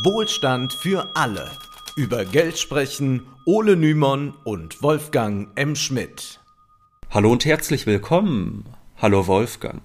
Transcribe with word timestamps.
Wohlstand 0.00 0.72
für 0.72 1.14
alle. 1.14 1.50
Über 1.96 2.24
Geld 2.24 2.58
sprechen 2.58 3.26
Ole 3.44 3.76
Nymon 3.76 4.32
und 4.42 4.82
Wolfgang 4.82 5.48
M. 5.54 5.76
Schmidt. 5.76 6.40
Hallo 7.10 7.30
und 7.30 7.44
herzlich 7.44 7.84
willkommen. 7.84 8.64
Hallo 8.96 9.26
Wolfgang. 9.26 9.82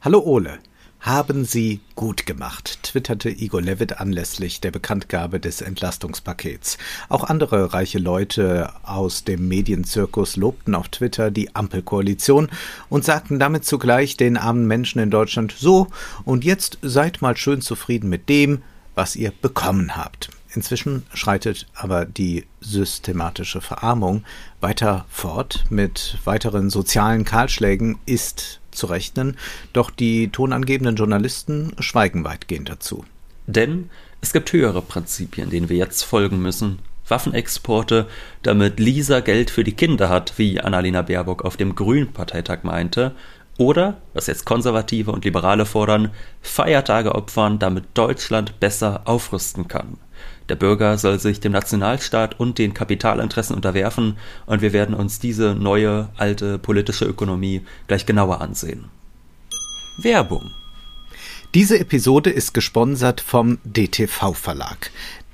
Hallo 0.00 0.20
Ole. 0.20 0.60
Haben 0.98 1.44
Sie 1.44 1.80
gut 1.94 2.24
gemacht, 2.24 2.78
twitterte 2.84 3.28
Igor 3.28 3.60
Levitt 3.60 4.00
anlässlich 4.00 4.62
der 4.62 4.70
Bekanntgabe 4.70 5.38
des 5.38 5.60
Entlastungspakets. 5.60 6.78
Auch 7.10 7.24
andere 7.24 7.74
reiche 7.74 7.98
Leute 7.98 8.72
aus 8.82 9.24
dem 9.24 9.46
Medienzirkus 9.46 10.36
lobten 10.36 10.74
auf 10.74 10.88
Twitter 10.88 11.30
die 11.30 11.54
Ampelkoalition 11.54 12.48
und 12.88 13.04
sagten 13.04 13.38
damit 13.38 13.66
zugleich 13.66 14.16
den 14.16 14.38
armen 14.38 14.66
Menschen 14.66 15.00
in 15.00 15.10
Deutschland 15.10 15.52
so, 15.52 15.88
und 16.24 16.44
jetzt 16.44 16.78
seid 16.80 17.20
mal 17.20 17.36
schön 17.36 17.60
zufrieden 17.60 18.08
mit 18.08 18.30
dem, 18.30 18.62
was 18.94 19.16
ihr 19.16 19.32
bekommen 19.42 19.96
habt. 19.96 20.30
Inzwischen 20.54 21.04
schreitet 21.12 21.66
aber 21.74 22.04
die 22.04 22.46
systematische 22.60 23.60
Verarmung 23.60 24.24
weiter 24.60 25.04
fort. 25.08 25.64
Mit 25.68 26.18
weiteren 26.24 26.70
sozialen 26.70 27.24
Kahlschlägen 27.24 27.98
ist 28.06 28.60
zu 28.70 28.86
rechnen, 28.86 29.36
doch 29.72 29.90
die 29.90 30.28
tonangebenden 30.28 30.96
Journalisten 30.96 31.72
schweigen 31.78 32.24
weitgehend 32.24 32.68
dazu. 32.68 33.04
Denn 33.46 33.90
es 34.20 34.32
gibt 34.32 34.52
höhere 34.52 34.82
Prinzipien, 34.82 35.50
denen 35.50 35.68
wir 35.68 35.76
jetzt 35.76 36.02
folgen 36.02 36.40
müssen. 36.40 36.78
Waffenexporte, 37.06 38.08
damit 38.42 38.80
Lisa 38.80 39.20
Geld 39.20 39.50
für 39.50 39.64
die 39.64 39.74
Kinder 39.74 40.08
hat, 40.08 40.38
wie 40.38 40.60
Annalena 40.60 41.02
Baerbock 41.02 41.44
auf 41.44 41.58
dem 41.58 41.74
Grünen-Parteitag 41.74 42.62
meinte, 42.62 43.14
oder, 43.58 43.98
was 44.14 44.26
jetzt 44.26 44.44
Konservative 44.44 45.12
und 45.12 45.24
Liberale 45.24 45.66
fordern, 45.66 46.10
Feiertage 46.42 47.14
opfern, 47.14 47.58
damit 47.58 47.84
Deutschland 47.94 48.58
besser 48.60 49.02
aufrüsten 49.04 49.68
kann. 49.68 49.98
Der 50.48 50.56
Bürger 50.56 50.98
soll 50.98 51.18
sich 51.18 51.40
dem 51.40 51.52
Nationalstaat 51.52 52.38
und 52.38 52.58
den 52.58 52.74
Kapitalinteressen 52.74 53.56
unterwerfen, 53.56 54.18
und 54.46 54.60
wir 54.60 54.72
werden 54.72 54.94
uns 54.94 55.18
diese 55.18 55.54
neue, 55.54 56.08
alte 56.16 56.58
politische 56.58 57.06
Ökonomie 57.06 57.62
gleich 57.86 58.04
genauer 58.06 58.40
ansehen. 58.40 58.86
Werbung. 59.98 60.50
Diese 61.54 61.78
Episode 61.78 62.30
ist 62.30 62.52
gesponsert 62.52 63.20
vom 63.20 63.58
DTV 63.64 64.34
Verlag. 64.34 64.90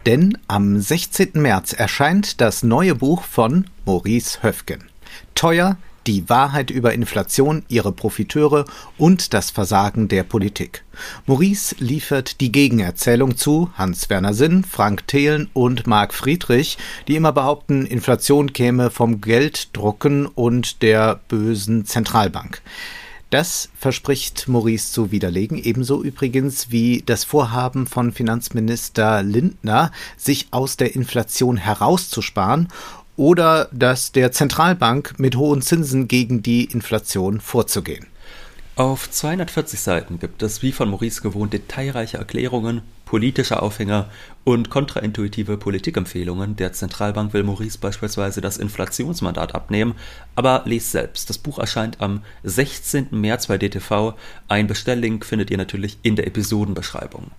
Denn 0.06 0.38
am 0.48 0.78
16. 0.78 1.32
März 1.34 1.72
erscheint 1.72 2.40
das 2.40 2.62
neue 2.62 2.94
Buch 2.94 3.22
von 3.22 3.66
Maurice 3.84 4.42
Höfgen. 4.42 4.90
Teuer, 5.34 5.76
die 6.06 6.28
Wahrheit 6.28 6.70
über 6.70 6.92
Inflation, 6.92 7.64
ihre 7.68 7.92
Profiteure 7.92 8.64
und 8.98 9.34
das 9.34 9.50
Versagen 9.50 10.08
der 10.08 10.22
Politik. 10.22 10.84
Maurice 11.26 11.76
liefert 11.78 12.40
die 12.40 12.52
Gegenerzählung 12.52 13.36
zu 13.36 13.70
Hans-Werner 13.76 14.34
Sinn, 14.34 14.64
Frank 14.64 15.06
Thelen 15.06 15.48
und 15.52 15.86
Marc 15.86 16.14
Friedrich, 16.14 16.78
die 17.08 17.16
immer 17.16 17.32
behaupten, 17.32 17.86
Inflation 17.86 18.52
käme 18.52 18.90
vom 18.90 19.20
Gelddrucken 19.20 20.26
und 20.26 20.82
der 20.82 21.20
bösen 21.28 21.84
Zentralbank. 21.84 22.62
Das 23.30 23.68
verspricht 23.78 24.48
Maurice 24.48 24.90
zu 24.90 25.12
widerlegen, 25.12 25.56
ebenso 25.56 26.02
übrigens 26.02 26.72
wie 26.72 27.04
das 27.06 27.22
Vorhaben 27.22 27.86
von 27.86 28.10
Finanzminister 28.10 29.22
Lindner, 29.22 29.92
sich 30.16 30.48
aus 30.50 30.76
der 30.76 30.96
Inflation 30.96 31.56
herauszusparen 31.56 32.66
oder 33.20 33.68
das 33.70 34.12
der 34.12 34.32
Zentralbank 34.32 35.18
mit 35.18 35.36
hohen 35.36 35.60
Zinsen 35.60 36.08
gegen 36.08 36.42
die 36.42 36.64
Inflation 36.64 37.38
vorzugehen. 37.38 38.06
Auf 38.76 39.10
240 39.10 39.78
Seiten 39.78 40.18
gibt 40.18 40.42
es, 40.42 40.62
wie 40.62 40.72
von 40.72 40.88
Maurice 40.88 41.20
gewohnt, 41.20 41.52
detailreiche 41.52 42.16
Erklärungen, 42.16 42.80
politische 43.04 43.60
Aufhänger 43.60 44.08
und 44.44 44.70
kontraintuitive 44.70 45.58
Politikempfehlungen. 45.58 46.56
Der 46.56 46.72
Zentralbank 46.72 47.34
will 47.34 47.42
Maurice 47.42 47.76
beispielsweise 47.76 48.40
das 48.40 48.56
Inflationsmandat 48.56 49.54
abnehmen, 49.54 49.96
aber 50.34 50.62
lest 50.64 50.92
selbst. 50.92 51.28
Das 51.28 51.36
Buch 51.36 51.58
erscheint 51.58 52.00
am 52.00 52.22
16. 52.44 53.08
März 53.10 53.48
bei 53.48 53.58
DTV. 53.58 54.14
Ein 54.48 54.66
Bestelllink 54.66 55.26
findet 55.26 55.50
ihr 55.50 55.58
natürlich 55.58 55.98
in 56.02 56.16
der 56.16 56.26
Episodenbeschreibung. 56.26 57.30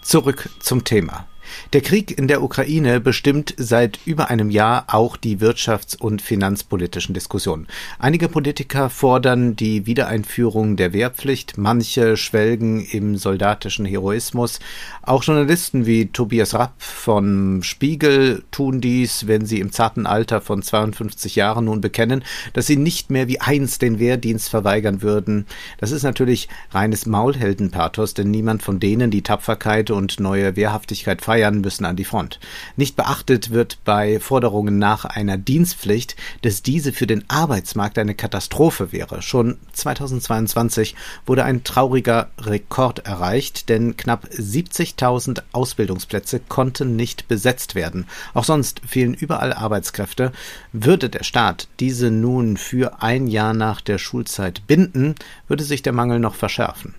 Zurück 0.00 0.48
zum 0.58 0.84
Thema. 0.84 1.26
Der 1.72 1.80
Krieg 1.80 2.16
in 2.16 2.28
der 2.28 2.42
Ukraine 2.42 3.00
bestimmt 3.00 3.54
seit 3.56 3.98
über 4.04 4.30
einem 4.30 4.50
Jahr 4.50 4.84
auch 4.88 5.16
die 5.16 5.38
wirtschafts- 5.38 5.96
und 5.98 6.22
finanzpolitischen 6.22 7.14
Diskussionen. 7.14 7.66
Einige 7.98 8.28
Politiker 8.28 8.90
fordern 8.90 9.56
die 9.56 9.86
Wiedereinführung 9.86 10.76
der 10.76 10.92
Wehrpflicht, 10.92 11.58
manche 11.58 12.16
schwelgen 12.16 12.84
im 12.84 13.16
soldatischen 13.16 13.86
Heroismus. 13.86 14.58
Auch 15.02 15.22
Journalisten 15.22 15.86
wie 15.86 16.06
Tobias 16.06 16.54
Rapp 16.54 16.74
von 16.82 17.62
Spiegel 17.62 18.42
tun 18.50 18.80
dies, 18.80 19.26
wenn 19.26 19.46
sie 19.46 19.60
im 19.60 19.72
zarten 19.72 20.06
Alter 20.06 20.40
von 20.40 20.62
52 20.62 21.36
Jahren 21.36 21.66
nun 21.66 21.80
bekennen, 21.80 22.24
dass 22.52 22.66
sie 22.66 22.76
nicht 22.76 23.10
mehr 23.10 23.28
wie 23.28 23.40
einst 23.40 23.82
den 23.82 23.98
Wehrdienst 23.98 24.48
verweigern 24.48 25.02
würden. 25.02 25.46
Das 25.78 25.90
ist 25.90 26.02
natürlich 26.02 26.48
reines 26.70 27.06
Maulheldenpathos, 27.06 28.14
denn 28.14 28.30
niemand 28.30 28.62
von 28.62 28.80
denen, 28.80 29.10
die 29.10 29.22
Tapferkeit 29.22 29.90
und 29.90 30.20
neue 30.20 30.56
Wehrhaftigkeit 30.56 31.22
feiern, 31.22 31.35
feiern 31.36 31.60
müssen 31.60 31.84
an 31.84 31.96
die 31.96 32.06
Front. 32.06 32.40
Nicht 32.76 32.96
beachtet 32.96 33.50
wird 33.50 33.76
bei 33.84 34.20
Forderungen 34.20 34.78
nach 34.78 35.04
einer 35.04 35.36
Dienstpflicht, 35.36 36.16
dass 36.40 36.62
diese 36.62 36.94
für 36.94 37.06
den 37.06 37.28
Arbeitsmarkt 37.28 37.98
eine 37.98 38.14
Katastrophe 38.14 38.90
wäre. 38.90 39.20
Schon 39.20 39.58
2022 39.72 40.94
wurde 41.26 41.44
ein 41.44 41.62
trauriger 41.62 42.30
Rekord 42.38 43.00
erreicht, 43.00 43.68
denn 43.68 43.98
knapp 43.98 44.24
70.000 44.32 45.42
Ausbildungsplätze 45.52 46.40
konnten 46.40 46.96
nicht 46.96 47.28
besetzt 47.28 47.74
werden. 47.74 48.06
Auch 48.32 48.44
sonst 48.44 48.80
fehlen 48.86 49.12
überall 49.12 49.52
Arbeitskräfte. 49.52 50.32
Würde 50.72 51.10
der 51.10 51.22
Staat 51.22 51.68
diese 51.80 52.10
nun 52.10 52.56
für 52.56 53.02
ein 53.02 53.26
Jahr 53.26 53.52
nach 53.52 53.82
der 53.82 53.98
Schulzeit 53.98 54.66
binden, 54.66 55.16
würde 55.48 55.64
sich 55.64 55.82
der 55.82 55.92
Mangel 55.92 56.18
noch 56.18 56.34
verschärfen. 56.34 56.94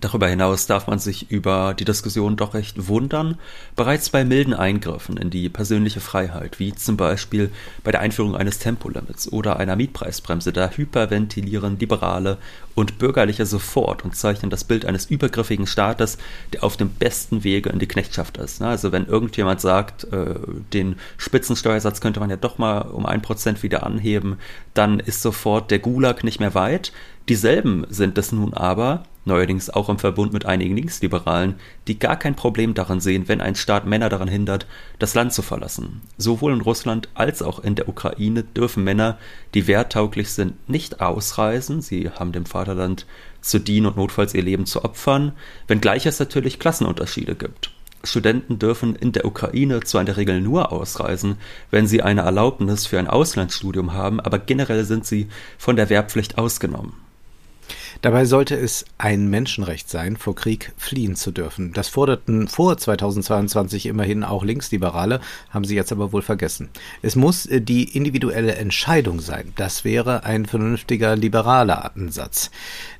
Darüber 0.00 0.26
hinaus 0.26 0.66
darf 0.66 0.86
man 0.86 0.98
sich 0.98 1.30
über 1.30 1.74
die 1.74 1.84
Diskussion 1.84 2.36
doch 2.36 2.54
recht 2.54 2.88
wundern. 2.88 3.38
Bereits 3.76 4.10
bei 4.10 4.24
milden 4.24 4.54
Eingriffen 4.54 5.16
in 5.16 5.30
die 5.30 5.48
persönliche 5.48 6.00
Freiheit, 6.00 6.58
wie 6.58 6.74
zum 6.74 6.96
Beispiel 6.96 7.50
bei 7.84 7.92
der 7.92 8.00
Einführung 8.00 8.34
eines 8.34 8.58
Tempolimits 8.58 9.32
oder 9.32 9.58
einer 9.58 9.76
Mietpreisbremse, 9.76 10.52
da 10.52 10.68
hyperventilieren 10.68 11.78
Liberale 11.78 12.38
und 12.74 12.98
Bürgerliche 12.98 13.46
sofort 13.46 14.04
und 14.04 14.16
zeichnen 14.16 14.50
das 14.50 14.64
Bild 14.64 14.84
eines 14.84 15.06
übergriffigen 15.06 15.66
Staates, 15.66 16.18
der 16.52 16.64
auf 16.64 16.76
dem 16.76 16.90
besten 16.90 17.44
Wege 17.44 17.70
in 17.70 17.78
die 17.78 17.88
Knechtschaft 17.88 18.36
ist. 18.38 18.60
Also 18.62 18.90
wenn 18.90 19.06
irgendjemand 19.06 19.60
sagt, 19.60 20.04
äh, 20.12 20.34
den 20.72 20.96
Spitzensteuersatz 21.18 22.00
könnte 22.00 22.20
man 22.20 22.30
ja 22.30 22.36
doch 22.36 22.58
mal 22.58 22.80
um 22.80 23.06
ein 23.06 23.22
Prozent 23.22 23.62
wieder 23.62 23.84
anheben, 23.84 24.38
dann 24.74 24.98
ist 24.98 25.22
sofort 25.22 25.70
der 25.70 25.78
Gulag 25.78 26.24
nicht 26.24 26.40
mehr 26.40 26.54
weit. 26.54 26.92
Dieselben 27.28 27.86
sind 27.88 28.18
es 28.18 28.32
nun 28.32 28.52
aber, 28.54 29.04
neuerdings 29.24 29.70
auch 29.70 29.88
im 29.88 29.98
Verbund 29.98 30.32
mit 30.32 30.46
einigen 30.46 30.76
Linksliberalen, 30.76 31.56
die 31.86 31.98
gar 31.98 32.16
kein 32.16 32.34
Problem 32.34 32.74
daran 32.74 33.00
sehen, 33.00 33.28
wenn 33.28 33.40
ein 33.40 33.54
Staat 33.54 33.86
Männer 33.86 34.08
daran 34.08 34.28
hindert, 34.28 34.66
das 34.98 35.14
Land 35.14 35.32
zu 35.32 35.42
verlassen. 35.42 36.02
Sowohl 36.18 36.52
in 36.52 36.60
Russland 36.60 37.08
als 37.14 37.42
auch 37.42 37.58
in 37.58 37.74
der 37.74 37.88
Ukraine 37.88 38.42
dürfen 38.42 38.84
Männer, 38.84 39.18
die 39.54 39.66
wehrtauglich 39.66 40.30
sind, 40.32 40.68
nicht 40.68 41.00
ausreisen, 41.00 41.80
sie 41.80 42.10
haben 42.10 42.32
dem 42.32 42.46
Vaterland 42.46 43.06
zu 43.40 43.58
dienen 43.58 43.86
und 43.86 43.96
notfalls 43.96 44.34
ihr 44.34 44.42
Leben 44.42 44.66
zu 44.66 44.84
opfern, 44.84 45.32
wenngleich 45.68 46.06
es 46.06 46.18
natürlich 46.18 46.58
Klassenunterschiede 46.58 47.34
gibt. 47.34 47.70
Studenten 48.04 48.58
dürfen 48.58 48.96
in 48.96 49.12
der 49.12 49.24
Ukraine 49.24 49.80
zwar 49.80 50.02
in 50.02 50.06
der 50.06 50.16
Regel 50.16 50.40
nur 50.40 50.72
ausreisen, 50.72 51.36
wenn 51.70 51.86
sie 51.86 52.02
eine 52.02 52.22
Erlaubnis 52.22 52.86
für 52.86 52.98
ein 52.98 53.08
Auslandsstudium 53.08 53.92
haben, 53.92 54.20
aber 54.20 54.38
generell 54.38 54.84
sind 54.84 55.06
sie 55.06 55.28
von 55.58 55.76
der 55.76 55.88
Wehrpflicht 55.88 56.38
ausgenommen. 56.38 57.03
Dabei 58.04 58.26
sollte 58.26 58.54
es 58.54 58.84
ein 58.98 59.30
Menschenrecht 59.30 59.88
sein, 59.88 60.18
vor 60.18 60.34
Krieg 60.34 60.72
fliehen 60.76 61.16
zu 61.16 61.30
dürfen. 61.30 61.72
Das 61.72 61.88
forderten 61.88 62.48
vor 62.48 62.76
2022 62.76 63.86
immerhin 63.86 64.24
auch 64.24 64.44
Linksliberale, 64.44 65.22
haben 65.48 65.64
sie 65.64 65.74
jetzt 65.74 65.90
aber 65.90 66.12
wohl 66.12 66.20
vergessen. 66.20 66.68
Es 67.00 67.16
muss 67.16 67.46
äh, 67.46 67.62
die 67.62 67.96
individuelle 67.96 68.56
Entscheidung 68.56 69.20
sein. 69.20 69.54
Das 69.56 69.84
wäre 69.84 70.24
ein 70.24 70.44
vernünftiger 70.44 71.16
liberaler 71.16 71.96
Ansatz. 71.96 72.50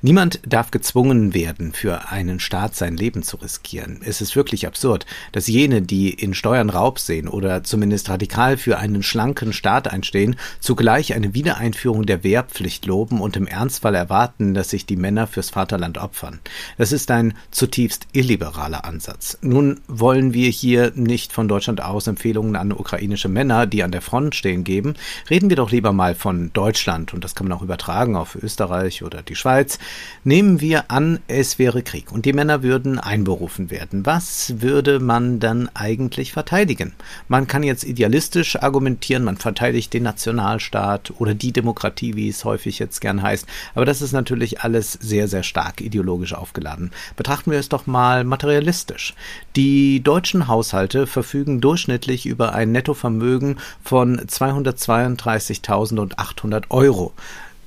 Niemand 0.01 0.39
darf 0.43 0.71
gezwungen 0.71 1.35
werden, 1.35 1.73
für 1.73 2.09
einen 2.09 2.39
Staat 2.39 2.75
sein 2.75 2.97
Leben 2.97 3.21
zu 3.21 3.37
riskieren. 3.37 4.01
Es 4.03 4.21
ist 4.21 4.35
wirklich 4.35 4.65
absurd, 4.65 5.05
dass 5.33 5.45
jene, 5.45 5.83
die 5.83 6.09
in 6.09 6.33
Steuern 6.33 6.71
Raub 6.71 6.97
sehen 6.97 7.27
oder 7.27 7.63
zumindest 7.63 8.09
radikal 8.09 8.57
für 8.57 8.79
einen 8.79 9.03
schlanken 9.03 9.53
Staat 9.53 9.87
einstehen, 9.87 10.35
zugleich 10.59 11.13
eine 11.13 11.35
Wiedereinführung 11.35 12.07
der 12.07 12.23
Wehrpflicht 12.23 12.87
loben 12.87 13.21
und 13.21 13.37
im 13.37 13.45
Ernstfall 13.45 13.93
erwarten, 13.93 14.55
dass 14.55 14.71
sich 14.71 14.87
die 14.87 14.94
die 14.95 15.01
Männer 15.01 15.27
fürs 15.27 15.49
Vaterland 15.49 15.97
opfern. 15.97 16.39
Das 16.77 16.93
ist 16.93 17.11
ein 17.11 17.33
zutiefst 17.51 18.07
illiberaler 18.13 18.85
Ansatz. 18.85 19.37
Nun 19.41 19.81
wollen 19.87 20.33
wir 20.33 20.49
hier 20.49 20.93
nicht 20.95 21.33
von 21.33 21.49
Deutschland 21.49 21.81
aus 21.81 22.07
Empfehlungen 22.07 22.55
an 22.55 22.71
ukrainische 22.71 23.27
Männer, 23.27 23.67
die 23.67 23.83
an 23.83 23.91
der 23.91 24.01
Front 24.01 24.35
stehen, 24.35 24.63
geben. 24.63 24.93
Reden 25.29 25.49
wir 25.49 25.57
doch 25.57 25.71
lieber 25.71 25.91
mal 25.91 26.15
von 26.15 26.51
Deutschland 26.53 27.13
und 27.13 27.23
das 27.23 27.35
kann 27.35 27.47
man 27.47 27.57
auch 27.57 27.61
übertragen 27.61 28.15
auf 28.15 28.35
Österreich 28.35 29.03
oder 29.03 29.21
die 29.21 29.35
Schweiz. 29.35 29.79
Nehmen 30.23 30.61
wir 30.61 30.89
an, 30.91 31.19
es 31.27 31.59
wäre 31.59 31.83
Krieg 31.83 32.11
und 32.11 32.25
die 32.25 32.33
Männer 32.33 32.63
würden 32.63 32.97
einberufen 32.97 33.69
werden. 33.69 34.05
Was 34.05 34.61
würde 34.61 35.01
man 35.01 35.41
dann 35.41 35.69
eigentlich 35.73 36.31
verteidigen? 36.31 36.93
Man 37.27 37.47
kann 37.47 37.63
jetzt 37.63 37.83
idealistisch 37.83 38.55
argumentieren, 38.61 39.25
man 39.25 39.37
verteidigt 39.37 39.93
den 39.93 40.03
Nationalstaat 40.03 41.11
oder 41.17 41.33
die 41.33 41.51
Demokratie, 41.51 42.15
wie 42.15 42.29
es 42.29 42.45
häufig 42.45 42.79
jetzt 42.79 43.01
gern 43.01 43.21
heißt. 43.21 43.45
Aber 43.73 43.83
das 43.83 44.01
ist 44.01 44.13
natürlich 44.13 44.61
alles 44.61 44.84
sehr, 44.93 45.27
sehr 45.27 45.43
stark 45.43 45.81
ideologisch 45.81 46.33
aufgeladen. 46.33 46.91
Betrachten 47.15 47.51
wir 47.51 47.59
es 47.59 47.69
doch 47.69 47.85
mal 47.87 48.23
materialistisch. 48.23 49.13
Die 49.55 50.03
deutschen 50.03 50.47
Haushalte 50.47 51.05
verfügen 51.07 51.61
durchschnittlich 51.61 52.25
über 52.25 52.53
ein 52.53 52.71
Nettovermögen 52.71 53.59
von 53.83 54.19
232.800 54.19 56.65
Euro. 56.69 57.13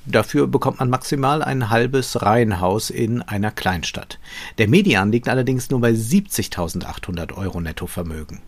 Dafür 0.05 0.47
bekommt 0.47 0.79
man 0.79 0.89
maximal 0.89 1.43
ein 1.43 1.69
halbes 1.69 2.21
Reihenhaus 2.21 2.89
in 2.89 3.21
einer 3.21 3.51
Kleinstadt. 3.51 4.17
Der 4.57 4.67
Median 4.67 5.11
liegt 5.11 5.29
allerdings 5.29 5.69
nur 5.69 5.81
bei 5.81 5.91
70.800 5.91 7.35
Euro 7.35 7.61
Nettovermögen. 7.61 8.39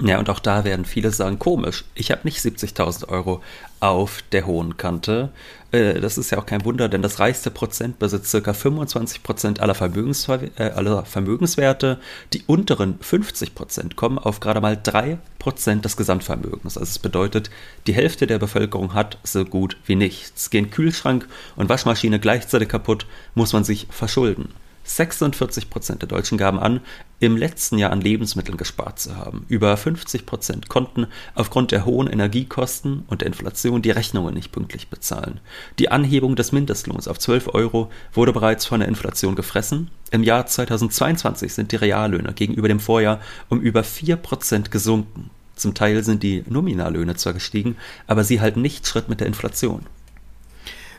Ja, 0.00 0.20
und 0.20 0.30
auch 0.30 0.38
da 0.38 0.62
werden 0.64 0.84
viele 0.84 1.10
sagen, 1.10 1.40
komisch, 1.40 1.84
ich 1.96 2.12
habe 2.12 2.20
nicht 2.22 2.38
70.000 2.38 3.08
Euro 3.08 3.42
auf 3.80 4.22
der 4.30 4.46
hohen 4.46 4.76
Kante. 4.76 5.30
Äh, 5.72 5.94
das 6.00 6.18
ist 6.18 6.30
ja 6.30 6.38
auch 6.38 6.46
kein 6.46 6.64
Wunder, 6.64 6.88
denn 6.88 7.02
das 7.02 7.18
reichste 7.18 7.50
Prozent 7.50 7.98
besitzt 7.98 8.32
ca. 8.44 8.52
25 8.52 9.24
Prozent 9.24 9.58
aller, 9.58 9.74
Vermögens, 9.74 10.28
äh, 10.28 10.70
aller 10.74 11.04
Vermögenswerte. 11.04 11.98
Die 12.32 12.44
unteren 12.46 12.98
50 13.00 13.56
Prozent 13.56 13.96
kommen 13.96 14.20
auf 14.20 14.38
gerade 14.38 14.60
mal 14.60 14.78
3 14.80 15.18
Prozent 15.40 15.84
des 15.84 15.96
Gesamtvermögens. 15.96 16.78
Also 16.78 16.88
es 16.88 17.00
bedeutet, 17.00 17.50
die 17.88 17.94
Hälfte 17.94 18.28
der 18.28 18.38
Bevölkerung 18.38 18.94
hat 18.94 19.18
so 19.24 19.44
gut 19.44 19.76
wie 19.84 19.96
nichts. 19.96 20.50
Gehen 20.50 20.70
Kühlschrank 20.70 21.26
und 21.56 21.68
Waschmaschine 21.68 22.20
gleichzeitig 22.20 22.68
kaputt, 22.68 23.06
muss 23.34 23.52
man 23.52 23.64
sich 23.64 23.88
verschulden. 23.90 24.50
46 24.88 25.70
Prozent 25.70 26.02
der 26.02 26.08
Deutschen 26.08 26.38
gaben 26.38 26.58
an, 26.58 26.80
im 27.20 27.36
letzten 27.36 27.78
Jahr 27.78 27.90
an 27.90 28.00
Lebensmitteln 28.00 28.56
gespart 28.56 28.98
zu 28.98 29.16
haben. 29.16 29.44
Über 29.48 29.76
50 29.76 30.24
Prozent 30.24 30.68
konnten 30.68 31.06
aufgrund 31.34 31.72
der 31.72 31.84
hohen 31.84 32.08
Energiekosten 32.08 33.04
und 33.08 33.20
der 33.20 33.26
Inflation 33.26 33.82
die 33.82 33.90
Rechnungen 33.90 34.34
nicht 34.34 34.52
pünktlich 34.52 34.88
bezahlen. 34.88 35.40
Die 35.78 35.90
Anhebung 35.90 36.36
des 36.36 36.52
Mindestlohns 36.52 37.08
auf 37.08 37.18
12 37.18 37.54
Euro 37.54 37.90
wurde 38.12 38.32
bereits 38.32 38.66
von 38.66 38.80
der 38.80 38.88
Inflation 38.88 39.34
gefressen. 39.34 39.90
Im 40.10 40.22
Jahr 40.22 40.46
2022 40.46 41.52
sind 41.52 41.72
die 41.72 41.76
Reallöhne 41.76 42.32
gegenüber 42.32 42.68
dem 42.68 42.80
Vorjahr 42.80 43.20
um 43.48 43.60
über 43.60 43.84
4 43.84 44.16
Prozent 44.16 44.70
gesunken. 44.70 45.30
Zum 45.54 45.74
Teil 45.74 46.04
sind 46.04 46.22
die 46.22 46.44
Nominallöhne 46.48 47.16
zwar 47.16 47.32
gestiegen, 47.32 47.76
aber 48.06 48.22
sie 48.22 48.40
halten 48.40 48.62
nicht 48.62 48.86
Schritt 48.86 49.08
mit 49.08 49.20
der 49.20 49.26
Inflation. 49.26 49.84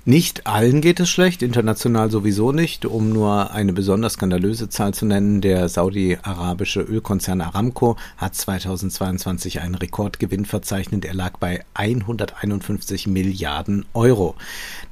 Nicht 0.06 0.48
allen 0.48 0.80
geht 0.80 1.00
es 1.01 1.10
schlecht, 1.10 1.44
international 1.44 2.10
sowieso 2.10 2.51
nicht. 2.54 2.86
Um 2.86 3.10
nur 3.10 3.51
eine 3.51 3.74
besonders 3.74 4.13
skandalöse 4.13 4.69
Zahl 4.69 4.94
zu 4.94 5.06
nennen, 5.06 5.42
der 5.42 5.68
saudi-arabische 5.68 6.81
Ölkonzern 6.81 7.42
Aramco 7.42 7.98
hat 8.18 8.34
2022 8.34 9.60
einen 9.60 9.75
Rekordgewinn 9.75 10.46
verzeichnet. 10.46 11.04
Er 11.04 11.13
lag 11.13 11.38
bei 11.38 11.66
151 11.74 13.07
Milliarden 13.07 13.86
Euro. 13.94 14.36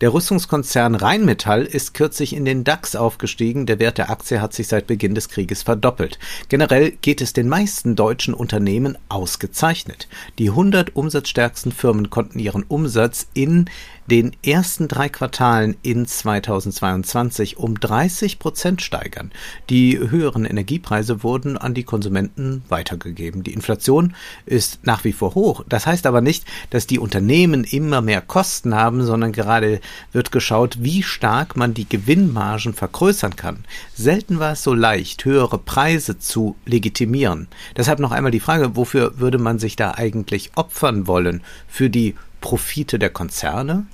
Der 0.01 0.13
Rüstungskonzern 0.13 0.95
Rheinmetall 0.95 1.63
ist 1.63 1.93
kürzlich 1.93 2.35
in 2.35 2.43
den 2.43 2.65
DAX 2.65 2.95
aufgestiegen. 2.95 3.65
Der 3.65 3.79
Wert 3.79 3.97
der 3.97 4.09
Aktie 4.09 4.41
hat 4.41 4.53
sich 4.53 4.67
seit 4.67 4.87
Beginn 4.87 5.15
des 5.15 5.29
Krieges 5.29 5.63
verdoppelt. 5.63 6.19
Generell 6.49 6.91
geht 6.91 7.21
es 7.21 7.31
den 7.31 7.47
meisten 7.47 7.95
deutschen 7.95 8.33
Unternehmen 8.33 8.97
ausgezeichnet. 9.07 10.09
Die 10.37 10.49
100 10.49 10.95
umsatzstärksten 10.97 11.71
Firmen 11.71 12.09
konnten 12.09 12.39
ihren 12.39 12.63
Umsatz 12.63 13.27
in 13.33 13.69
den 14.09 14.31
ersten 14.43 14.87
drei 14.87 15.09
Quartalen 15.09 15.75
in 15.81 16.05
2022 16.05 17.57
um 17.57 17.79
30 17.79 18.39
Prozent 18.39 18.81
steigern. 18.81 19.31
Die 19.69 19.99
höheren 19.99 20.45
Energiepreise 20.45 21.23
wurden 21.23 21.57
an 21.57 21.73
die 21.73 21.83
Konsumenten 21.83 22.63
weitergegeben. 22.69 23.43
Die 23.43 23.53
Inflation 23.53 24.15
ist 24.45 24.79
nach 24.83 25.03
wie 25.03 25.11
vor 25.11 25.35
hoch. 25.35 25.63
Das 25.67 25.85
heißt 25.85 26.05
aber 26.05 26.21
nicht, 26.21 26.45
dass 26.69 26.87
die 26.87 26.99
Unternehmen 26.99 27.65
immer 27.65 28.01
mehr 28.01 28.21
Kosten 28.21 28.75
haben, 28.75 29.03
sondern 29.03 29.33
gerade 29.33 29.81
wird 30.13 30.31
geschaut, 30.31 30.77
wie 30.81 31.03
stark 31.03 31.57
man 31.57 31.73
die 31.73 31.87
Gewinnmargen 31.87 32.73
vergrößern 32.73 33.35
kann. 33.35 33.65
Selten 33.93 34.39
war 34.39 34.53
es 34.53 34.63
so 34.63 34.73
leicht, 34.73 35.25
höhere 35.25 35.57
Preise 35.57 36.17
zu 36.17 36.55
legitimieren. 36.65 37.47
Deshalb 37.75 37.99
noch 37.99 38.11
einmal 38.11 38.31
die 38.31 38.39
Frage, 38.39 38.75
wofür 38.75 39.19
würde 39.19 39.37
man 39.37 39.59
sich 39.59 39.75
da 39.75 39.91
eigentlich 39.91 40.51
opfern 40.55 41.07
wollen? 41.07 41.41
Für 41.67 41.89
die 41.89 42.15
Profite 42.39 42.99
der 42.99 43.09
Konzerne? 43.09 43.85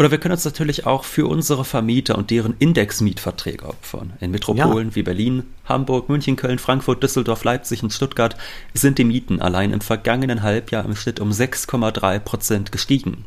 Oder 0.00 0.10
wir 0.10 0.16
können 0.16 0.32
uns 0.32 0.46
natürlich 0.46 0.86
auch 0.86 1.04
für 1.04 1.26
unsere 1.26 1.62
Vermieter 1.62 2.16
und 2.16 2.30
deren 2.30 2.54
Indexmietverträge 2.58 3.66
opfern. 3.66 4.14
In 4.20 4.30
Metropolen 4.30 4.88
ja. 4.88 4.94
wie 4.94 5.02
Berlin, 5.02 5.42
Hamburg, 5.66 6.08
München, 6.08 6.36
Köln, 6.36 6.58
Frankfurt, 6.58 7.02
Düsseldorf, 7.02 7.44
Leipzig 7.44 7.82
und 7.82 7.92
Stuttgart 7.92 8.34
sind 8.72 8.96
die 8.96 9.04
Mieten 9.04 9.42
allein 9.42 9.74
im 9.74 9.82
vergangenen 9.82 10.42
Halbjahr 10.42 10.86
im 10.86 10.96
Schnitt 10.96 11.20
um 11.20 11.32
6,3 11.32 12.18
Prozent 12.18 12.72
gestiegen. 12.72 13.26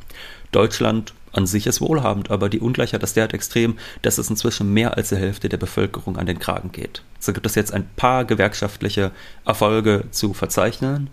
Deutschland 0.51 1.13
an 1.31 1.45
sich 1.45 1.67
ist 1.67 1.79
wohlhabend, 1.79 2.31
aber 2.31 2.49
die 2.49 2.59
Ungleichheit 2.59 3.03
ist 3.03 3.15
derart 3.15 3.35
extrem, 3.35 3.77
dass 4.01 4.17
es 4.17 4.31
inzwischen 4.31 4.73
mehr 4.73 4.97
als 4.97 5.09
die 5.09 5.17
Hälfte 5.17 5.49
der 5.49 5.57
Bevölkerung 5.57 6.17
an 6.17 6.25
den 6.25 6.39
Kragen 6.39 6.71
geht. 6.71 7.03
So 7.19 7.33
gibt 7.33 7.45
es 7.45 7.53
jetzt 7.53 7.71
ein 7.71 7.87
paar 7.95 8.25
gewerkschaftliche 8.25 9.11
Erfolge 9.45 10.05
zu 10.09 10.33
verzeichnen, 10.33 11.11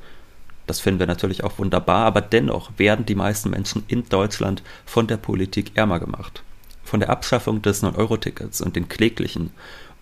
das 0.67 0.81
finden 0.81 1.01
wir 1.01 1.07
natürlich 1.07 1.45
auch 1.45 1.59
wunderbar, 1.59 2.07
aber 2.07 2.21
dennoch 2.21 2.71
werden 2.77 3.07
die 3.07 3.15
meisten 3.15 3.51
Menschen 3.51 3.85
in 3.89 4.09
Deutschland 4.09 4.63
von 4.85 5.07
der 5.07 5.17
Politik 5.17 5.73
ärmer 5.75 6.01
gemacht. 6.01 6.43
Von 6.85 7.01
der 7.01 7.11
Abschaffung 7.11 7.63
des 7.63 7.83
9-Euro-Tickets 7.83 8.61
und 8.61 8.77
den 8.77 8.89
kläglichen, 8.89 9.51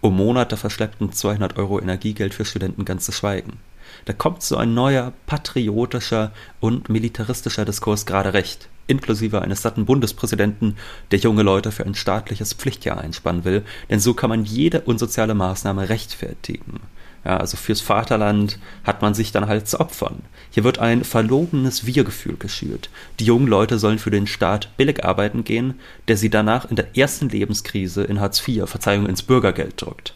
um 0.01 0.17
Monate 0.17 0.57
verschleppten 0.57 1.13
200 1.13 1.59
Euro 1.59 1.81
Energiegeld 1.81 2.35
für 2.35 2.45
Studenten 2.45 2.85
ganz 2.85 3.05
zu 3.05 3.13
schweigen. 3.13 3.59
Da 4.05 4.13
kommt 4.13 4.43
so 4.43 4.57
ein 4.57 4.75
neuer 4.75 5.13
patriotischer 5.27 6.33
und 6.61 6.89
militaristischer 6.89 7.65
Diskurs 7.65 8.07
gerade 8.07 8.33
recht, 8.33 8.69
inklusive 8.87 9.43
eines 9.43 9.63
satten 9.63 9.87
Bundespräsidenten, 9.87 10.77
der 11.11 11.19
junge 11.19 11.43
Leute 11.43 11.73
für 11.73 11.85
ein 11.85 11.95
staatliches 11.95 12.53
Pflichtjahr 12.53 12.99
einspannen 12.99 13.45
will, 13.45 13.65
denn 13.91 14.01
so 14.01 14.15
kann 14.15 14.31
man 14.31 14.45
jede 14.45 14.83
unsoziale 14.83 15.35
Maßnahme 15.35 15.89
rechtfertigen. 15.89 16.81
Ja, 17.25 17.37
also 17.39 17.57
fürs 17.57 17.81
Vaterland 17.81 18.59
hat 18.85 19.03
man 19.03 19.15
sich 19.15 19.33
dann 19.33 19.49
halt 19.49 19.69
zu 19.69 19.81
opfern. 19.81 20.23
Hier 20.50 20.65
wird 20.65 20.79
ein 20.79 21.05
verlogenes 21.05 21.87
Wir-Gefühl 21.87 22.37
geschürt. 22.39 22.91
Die 23.21 23.25
jungen 23.25 23.47
Leute 23.47 23.79
sollen 23.79 23.99
für 23.99 24.11
den 24.11 24.27
Staat 24.27 24.77
billig 24.77 25.05
arbeiten 25.05 25.45
gehen, 25.45 25.75
der 26.09 26.17
sie 26.17 26.31
danach 26.31 26.71
in 26.71 26.77
der 26.77 26.97
ersten 26.97 27.29
Lebenskrise 27.29 28.05
in 28.05 28.21
Hartz 28.21 28.47
IV, 28.47 28.69
Verzeihung, 28.69 29.06
ins 29.06 29.23
Bürgergeld 29.23 29.81
drückt. 29.81 30.15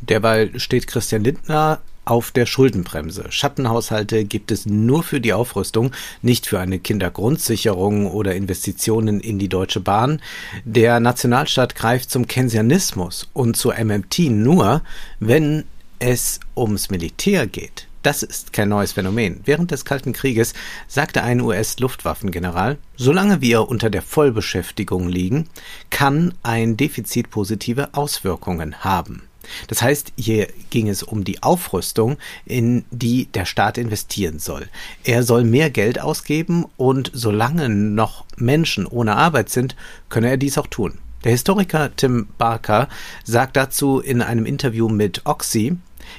Derweil 0.00 0.58
steht 0.58 0.86
Christian 0.86 1.24
Lindner 1.24 1.80
auf 2.04 2.32
der 2.32 2.46
Schuldenbremse. 2.46 3.26
Schattenhaushalte 3.30 4.24
gibt 4.24 4.50
es 4.50 4.66
nur 4.66 5.02
für 5.02 5.20
die 5.20 5.32
Aufrüstung, 5.32 5.92
nicht 6.20 6.46
für 6.46 6.58
eine 6.58 6.78
Kindergrundsicherung 6.78 8.10
oder 8.10 8.34
Investitionen 8.34 9.20
in 9.20 9.38
die 9.38 9.48
Deutsche 9.48 9.80
Bahn. 9.80 10.20
Der 10.64 10.98
Nationalstaat 10.98 11.76
greift 11.76 12.10
zum 12.10 12.26
Keynesianismus 12.26 13.28
und 13.32 13.56
zur 13.56 13.74
MMT 13.78 14.18
nur, 14.30 14.82
wenn 15.20 15.64
es 16.00 16.40
ums 16.56 16.90
Militär 16.90 17.46
geht, 17.46 17.86
das 18.02 18.22
ist 18.22 18.52
kein 18.52 18.68
neues 18.68 18.92
Phänomen. 18.92 19.40
Während 19.44 19.70
des 19.70 19.84
Kalten 19.84 20.12
Krieges 20.12 20.54
sagte 20.88 21.22
ein 21.22 21.40
US-Luftwaffengeneral, 21.40 22.78
solange 22.96 23.40
wir 23.40 23.68
unter 23.68 23.90
der 23.90 24.02
Vollbeschäftigung 24.02 25.08
liegen, 25.08 25.48
kann 25.90 26.34
ein 26.42 26.76
Defizit 26.76 27.30
positive 27.30 27.94
Auswirkungen 27.94 28.84
haben. 28.84 29.22
Das 29.68 29.82
heißt, 29.82 30.12
hier 30.16 30.48
ging 30.70 30.88
es 30.88 31.02
um 31.02 31.24
die 31.24 31.42
Aufrüstung, 31.42 32.16
in 32.44 32.84
die 32.90 33.26
der 33.26 33.44
Staat 33.44 33.78
investieren 33.78 34.38
soll. 34.38 34.68
Er 35.04 35.22
soll 35.22 35.44
mehr 35.44 35.70
Geld 35.70 36.00
ausgeben 36.00 36.66
und 36.76 37.10
solange 37.12 37.68
noch 37.68 38.24
Menschen 38.36 38.86
ohne 38.86 39.16
Arbeit 39.16 39.48
sind, 39.48 39.76
könne 40.08 40.30
er 40.30 40.36
dies 40.36 40.58
auch 40.58 40.68
tun. 40.68 40.98
Der 41.24 41.32
Historiker 41.32 41.94
Tim 41.94 42.28
Barker 42.38 42.88
sagt 43.24 43.56
dazu 43.56 44.00
in 44.00 44.22
einem 44.22 44.46
Interview 44.46 44.88
mit 44.88 45.22
Oxy, 45.24 45.76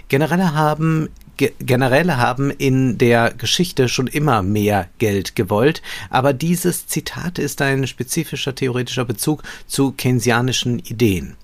Generäle 0.08 0.54
haben 0.54 1.10
Generäle 1.38 2.18
haben 2.18 2.52
in 2.52 2.98
der 2.98 3.34
Geschichte 3.34 3.90
schon 3.90 4.08
immer 4.08 4.44
mehr 4.44 4.90
Geld 5.00 5.36
gewollt, 5.36 5.82
aber 6.10 6.34
dieses 6.34 6.88
Zitat 6.88 7.40
ist 7.40 7.62
ein 7.62 7.88
spezifischer 7.88 8.56
theoretischer 8.56 9.06
Bezug 9.06 9.44
zu 9.68 9.92
keynesianischen 9.92 10.80
Ideen. 10.80 11.36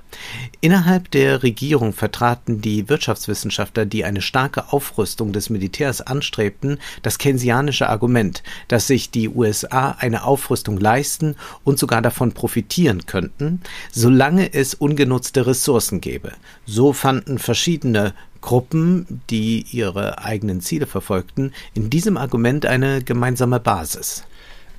Innerhalb 0.61 1.11
der 1.11 1.43
Regierung 1.43 1.93
vertraten 1.93 2.61
die 2.61 2.89
Wirtschaftswissenschaftler, 2.89 3.85
die 3.85 4.03
eine 4.03 4.21
starke 4.21 4.73
Aufrüstung 4.73 5.31
des 5.31 5.49
Militärs 5.49 6.01
anstrebten, 6.01 6.79
das 7.01 7.17
keynesianische 7.17 7.89
Argument, 7.89 8.43
dass 8.67 8.87
sich 8.87 9.11
die 9.11 9.29
USA 9.29 9.95
eine 9.99 10.23
Aufrüstung 10.23 10.77
leisten 10.77 11.35
und 11.63 11.79
sogar 11.79 12.01
davon 12.01 12.33
profitieren 12.33 13.05
könnten, 13.05 13.61
solange 13.91 14.53
es 14.53 14.73
ungenutzte 14.73 15.47
Ressourcen 15.47 16.01
gäbe. 16.01 16.33
So 16.65 16.91
fanden 16.91 17.39
verschiedene 17.39 18.13
Gruppen, 18.41 19.21
die 19.29 19.65
ihre 19.71 20.19
eigenen 20.23 20.61
Ziele 20.61 20.87
verfolgten, 20.87 21.51
in 21.73 21.89
diesem 21.89 22.17
Argument 22.17 22.65
eine 22.65 23.03
gemeinsame 23.03 23.59
Basis. 23.59 24.23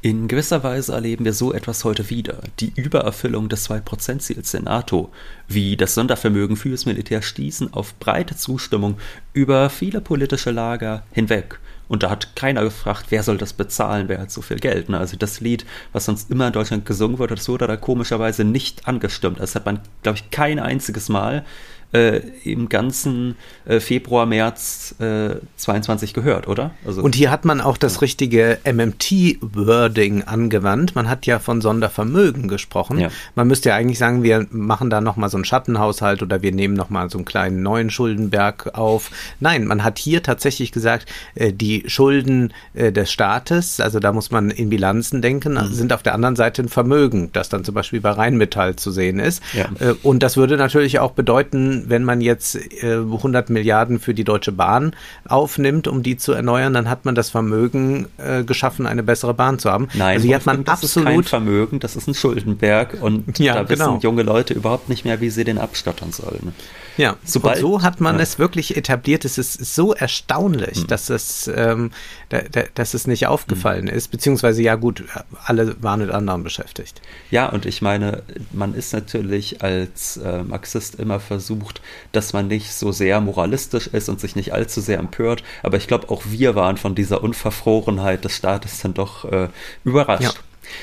In 0.03 0.29
gewisser 0.29 0.63
Weise 0.63 0.95
erleben 0.95 1.27
wir 1.27 1.35
so 1.35 1.53
etwas 1.53 1.85
heute 1.85 2.09
wieder. 2.09 2.39
Die 2.59 2.73
Übererfüllung 2.75 3.51
des 3.51 3.69
2%-Ziels 3.69 4.51
der 4.53 4.63
NATO, 4.63 5.11
wie 5.47 5.77
das 5.77 5.95
Sondervermögen 5.95 6.57
fürs 6.57 6.87
Militär 6.87 7.21
stießen 7.21 7.75
auf 7.75 7.99
breite 7.99 8.35
Zustimmung 8.35 8.97
über 9.35 9.69
viele 9.69 10.01
politische 10.01 10.53
Lager 10.53 11.03
hinweg. 11.13 11.61
Und 11.87 12.03
da 12.03 12.09
hat 12.09 12.35
keiner 12.35 12.63
gefragt, 12.63 13.07
wer 13.11 13.23
soll 13.23 13.37
das 13.37 13.53
bezahlen, 13.53 14.09
wer 14.09 14.21
hat 14.21 14.31
so 14.31 14.41
viel 14.41 14.59
Geld. 14.59 14.89
Ne? 14.89 14.97
Also 14.97 15.19
das 15.19 15.41
Lied, 15.41 15.67
was 15.93 16.07
sonst 16.07 16.31
immer 16.31 16.47
in 16.47 16.55
Deutschland 16.55 16.87
gesungen 16.87 17.19
wird, 17.19 17.33
das 17.33 17.49
wurde 17.49 17.67
da 17.67 17.77
komischerweise 17.77 18.45
nicht 18.45 18.89
angestimmt. 18.89 19.39
Das 19.39 19.55
hat 19.55 19.67
man, 19.67 19.81
glaube 20.03 20.17
ich, 20.17 20.31
kein 20.31 20.61
einziges 20.61 21.11
Mal 21.11 21.45
äh, 21.93 22.21
im 22.45 22.69
ganzen 22.69 23.37
äh, 23.65 23.81
Februar, 23.81 24.27
März 24.27 24.95
äh, 25.01 25.37
22 25.57 26.15
gehört, 26.15 26.47
oder? 26.49 26.71
Also, 26.87 27.03
und 27.03 27.15
hier 27.15 27.31
hat 27.31 27.45
man 27.45 27.61
auch 27.61 27.77
das 27.77 28.01
richtige 28.03 28.59
MMT-Wording 28.65 30.23
angewandt. 30.25 30.95
Man 30.95 31.09
hat 31.09 31.27
ja 31.27 31.39
von 31.39 31.61
Sondervermögen 31.61 32.49
gesprochen. 32.49 32.99
Ja. 32.99 33.09
Man 33.35 33.49
müsste 33.49 33.71
ja 33.71 33.77
eigentlich 33.77 33.99
sagen, 33.99 34.23
wir 34.23 34.47
machen 34.51 34.91
da 34.91 35.01
nochmal 35.01 35.31
so 35.31 35.37
einen 35.37 35.45
Schattenhaushalt 35.45 36.23
oder 36.23 36.43
wir 36.43 36.53
nehmen 36.53 36.75
nochmal 36.75 37.11
so 37.11 37.19
einen 37.19 37.25
kleinen 37.25 37.63
neuen 37.63 37.91
Schuldenberg 37.91 38.79
auf. 38.79 39.11
Nein, 39.41 39.67
man 39.67 39.83
hat 39.83 39.99
hier 39.99 40.23
tatsächlich 40.23 40.73
gesagt, 40.73 41.07
äh, 41.35 41.53
die 41.53 41.85
Schulden 41.87 42.53
äh, 42.75 42.93
des 42.93 43.11
Staates, 43.11 43.81
also 43.81 43.99
da 43.99 44.13
muss 44.13 44.31
man 44.31 44.51
in 44.51 44.71
Bilanzen 44.71 45.23
denken, 45.23 45.55
mhm. 45.55 45.73
sind 45.73 45.93
auf 45.93 46.03
der 46.03 46.15
anderen 46.15 46.37
Seite 46.37 46.63
ein 46.63 46.69
Vermögen, 46.69 47.31
das 47.33 47.49
dann 47.49 47.65
zum 47.65 47.75
Beispiel 47.75 48.01
bei 48.01 48.11
Rheinmetall 48.11 48.77
zu 48.77 48.91
sehen 48.91 49.19
ist. 49.19 49.43
Ja. 49.53 49.67
Äh, 49.81 49.95
und 50.03 50.23
das 50.23 50.37
würde 50.37 50.57
natürlich 50.57 50.99
auch 51.01 51.13
bedeuten, 51.13 51.80
wenn 51.89 52.05
man 52.05 52.21
jetzt 52.21 52.57
äh, 52.83 52.95
100 52.97 53.51
Milliarden 53.51 53.99
für 54.01 54.15
die 54.15 54.25
Deutsche 54.25 54.53
Bahn 54.53 54.95
aufnimmt, 55.27 55.89
um 55.89 56.03
die 56.03 56.17
zu 56.17 56.33
erneuern, 56.33 56.73
dann 56.73 56.89
hat 56.89 57.05
man 57.05 57.15
das 57.15 57.31
Vermögen 57.31 58.07
äh, 58.19 58.45
geschaffen, 58.45 58.87
eine 58.87 59.03
bessere 59.03 59.35
Bahn 59.35 59.59
zu 59.59 59.71
haben. 59.71 59.89
Nein, 59.95 60.17
also 60.17 60.27
hier 60.27 60.37
hat 60.37 60.47
man 60.47 60.65
das 60.65 60.83
absolut 60.83 61.09
ist 61.09 61.15
kein 61.15 61.25
Vermögen, 61.25 61.81
das 61.81 61.97
ist 61.97 62.09
ein 62.09 62.15
Schuldenberg 62.15 62.99
und 63.01 63.39
ja, 63.39 63.55
da 63.55 63.63
genau. 63.63 63.93
wissen 63.93 64.01
junge 64.01 64.23
Leute 64.23 64.55
überhaupt 64.55 64.89
nicht 64.89 65.05
mehr, 65.05 65.21
wie 65.21 65.31
sie 65.31 65.45
den 65.45 65.59
abstottern 65.59 66.13
sollen. 66.13 66.55
Ja, 66.97 67.17
Sobald, 67.25 67.57
und 67.57 67.61
so 67.63 67.83
hat 67.83 68.01
man 68.01 68.17
ja. 68.17 68.23
es 68.23 68.39
wirklich 68.39 68.77
etabliert. 68.77 69.25
Es 69.25 69.39
ist 69.39 69.75
so 69.75 69.95
erstaunlich, 69.95 70.83
mhm. 70.83 70.87
dass 70.89 71.11
es, 71.11 71.51
ähm, 71.55 71.91
da, 72.29 72.41
da, 72.51 72.63
dass 72.75 72.95
es 72.95 73.07
nicht 73.07 73.27
aufgefallen 73.27 73.85
mhm. 73.85 73.91
ist, 73.91 74.09
beziehungsweise 74.09 74.63
ja 74.63 74.75
gut, 74.75 75.05
alle 75.45 75.83
waren 75.83 76.01
mit 76.01 76.11
anderen 76.11 76.43
beschäftigt. 76.43 77.01
Ja, 77.31 77.49
und 77.49 77.67
ich 77.67 77.83
meine, 77.83 78.23
man 78.53 78.75
ist 78.75 78.93
natürlich 78.93 79.63
als 79.63 80.17
äh, 80.19 80.43
Marxist 80.43 80.97
immer 80.97 81.21
versucht, 81.21 81.81
dass 82.13 82.33
man 82.33 82.49
nicht 82.49 82.73
so 82.73 82.93
sehr 82.93 83.21
moralistisch 83.21 83.87
ist 83.87 84.09
und 84.09 84.21
sich 84.21 84.37
nicht 84.37 84.53
allzu 84.53 84.81
sehr 84.81 84.99
empört. 84.99 85.43
Aber 85.63 85.77
ich 85.77 85.87
glaube, 85.87 86.11
auch 86.11 86.23
wir 86.27 86.55
waren 86.55 86.77
von 86.77 86.95
dieser 86.95 87.23
Unverfrorenheit 87.23 88.25
des 88.25 88.37
Staates 88.37 88.81
dann 88.81 88.95
doch 88.95 89.25
äh, 89.25 89.49
überrascht. 89.85 90.23
Ja. 90.23 90.33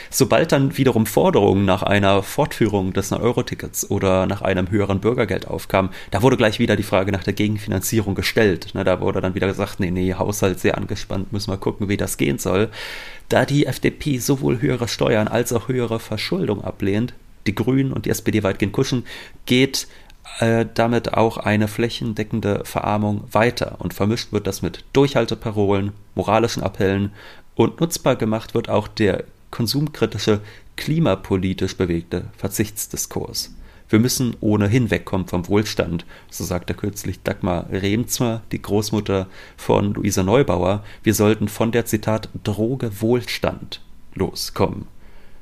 Sobald 0.09 0.51
dann 0.51 0.77
wiederum 0.77 1.05
Forderungen 1.05 1.65
nach 1.65 1.83
einer 1.83 2.23
Fortführung 2.23 2.93
des 2.93 3.11
Euro-Tickets 3.11 3.89
oder 3.89 4.25
nach 4.25 4.41
einem 4.41 4.69
höheren 4.69 4.99
Bürgergeld 4.99 5.47
aufkamen, 5.47 5.91
da 6.11 6.21
wurde 6.21 6.37
gleich 6.37 6.59
wieder 6.59 6.75
die 6.75 6.83
Frage 6.83 7.11
nach 7.11 7.23
der 7.23 7.33
Gegenfinanzierung 7.33 8.15
gestellt. 8.15 8.73
Ne, 8.73 8.83
da 8.83 9.01
wurde 9.01 9.21
dann 9.21 9.35
wieder 9.35 9.47
gesagt, 9.47 9.79
nee, 9.79 9.91
nee, 9.91 10.13
Haushalt 10.13 10.59
sehr 10.59 10.77
angespannt, 10.77 11.31
müssen 11.31 11.51
wir 11.51 11.57
gucken, 11.57 11.89
wie 11.89 11.97
das 11.97 12.17
gehen 12.17 12.39
soll. 12.39 12.69
Da 13.29 13.45
die 13.45 13.65
FDP 13.65 14.19
sowohl 14.19 14.61
höhere 14.61 14.87
Steuern 14.87 15.27
als 15.27 15.51
auch 15.53 15.67
höhere 15.67 15.99
Verschuldung 15.99 16.63
ablehnt, 16.63 17.13
die 17.45 17.55
Grünen 17.55 17.93
und 17.93 18.05
die 18.05 18.09
SPD 18.09 18.43
weitgehend 18.43 18.73
kuschen, 18.73 19.05
geht 19.45 19.87
äh, 20.39 20.65
damit 20.73 21.13
auch 21.13 21.37
eine 21.37 21.67
flächendeckende 21.67 22.63
Verarmung 22.63 23.23
weiter 23.31 23.77
und 23.79 23.93
vermischt 23.93 24.31
wird 24.31 24.47
das 24.47 24.61
mit 24.61 24.83
Durchhalteparolen, 24.93 25.93
moralischen 26.15 26.63
Appellen 26.63 27.11
und 27.55 27.81
nutzbar 27.81 28.15
gemacht 28.15 28.53
wird 28.53 28.69
auch 28.69 28.87
der 28.87 29.23
konsumkritische, 29.57 30.41
klimapolitisch 30.75 31.77
bewegte 31.77 32.25
Verzichtsdiskurs. 32.37 33.55
Wir 33.89 33.97
müssen 33.97 34.37
ohnehin 34.39 34.91
wegkommen 34.91 35.25
vom 35.25 35.47
Wohlstand, 35.47 36.05
so 36.29 36.43
sagte 36.43 36.75
kürzlich 36.75 37.23
Dagmar 37.23 37.65
Remzmer, 37.71 38.43
die 38.51 38.61
Großmutter 38.61 39.25
von 39.55 39.95
Luisa 39.95 40.21
Neubauer. 40.21 40.83
Wir 41.01 41.15
sollten 41.15 41.47
von 41.47 41.71
der 41.71 41.87
Zitat 41.87 42.29
Droge 42.43 43.01
Wohlstand 43.01 43.81
loskommen. 44.13 44.85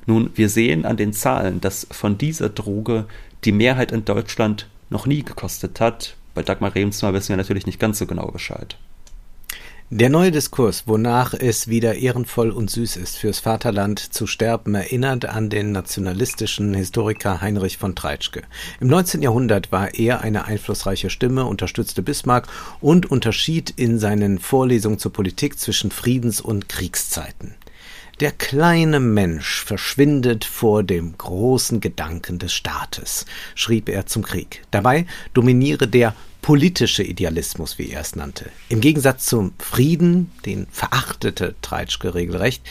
Nun, 0.06 0.30
wir 0.36 0.48
sehen 0.48 0.86
an 0.86 0.96
den 0.96 1.12
Zahlen, 1.12 1.60
dass 1.60 1.86
von 1.92 2.18
dieser 2.18 2.48
Droge 2.48 3.08
die 3.44 3.52
Mehrheit 3.52 3.92
in 3.92 4.06
Deutschland 4.06 4.70
noch 4.90 5.08
nie 5.08 5.24
gekostet 5.24 5.82
hat. 5.82 6.16
Bei 6.34 6.42
Dagmar 6.42 6.74
Remzmer 6.74 7.14
wissen 7.14 7.30
wir 7.30 7.38
natürlich 7.38 7.66
nicht 7.66 7.82
ganz 7.82 8.00
so 8.00 8.06
genau 8.06 8.28
Bescheid. 8.28 8.78
Der 9.92 10.10
neue 10.10 10.32
Diskurs, 10.32 10.88
wonach 10.88 11.36
es 11.36 11.68
wieder 11.68 11.94
ehrenvoll 11.94 12.50
und 12.50 12.72
süß 12.72 12.98
ist, 12.98 13.18
fürs 13.18 13.38
Vaterland 13.38 14.00
zu 14.00 14.26
sterben, 14.26 14.74
erinnert 14.74 15.26
an 15.26 15.52
den 15.52 15.74
nationalistischen 15.74 16.74
Historiker 16.74 17.40
Heinrich 17.40 17.78
von 17.78 17.94
Treitschke. 17.94 18.42
Im 18.80 18.88
19. 18.88 19.22
Jahrhundert 19.22 19.72
war 19.72 19.94
er 19.94 20.22
eine 20.22 20.46
einflussreiche 20.46 21.12
Stimme, 21.12 21.46
unterstützte 21.46 22.02
Bismarck 22.02 22.48
und 22.82 23.12
unterschied 23.12 23.70
in 23.76 24.00
seinen 24.00 24.40
Vorlesungen 24.40 24.98
zur 24.98 25.14
Politik 25.14 25.60
zwischen 25.60 25.92
Friedens- 25.92 26.42
und 26.42 26.68
Kriegszeiten. 26.68 27.54
Der 28.22 28.32
kleine 28.32 29.00
Mensch 29.00 29.64
verschwindet 29.64 30.46
vor 30.46 30.82
dem 30.82 31.16
großen 31.16 31.80
Gedanken 31.80 32.40
des 32.40 32.54
Staates, 32.54 33.28
schrieb 33.54 33.88
er 33.90 34.08
zum 34.08 34.24
Krieg. 34.24 34.64
Dabei 34.72 35.06
dominiere 35.36 35.88
der 35.88 36.16
politische 36.46 37.02
Idealismus, 37.02 37.80
wie 37.80 37.90
er 37.90 38.02
es 38.02 38.16
nannte. 38.16 38.52
Im 38.70 38.80
Gegensatz 38.80 39.26
zum 39.26 39.54
Frieden, 39.58 40.30
den 40.46 40.68
verachtete 40.70 41.56
Treitschke 41.64 42.14
regelrecht, 42.14 42.62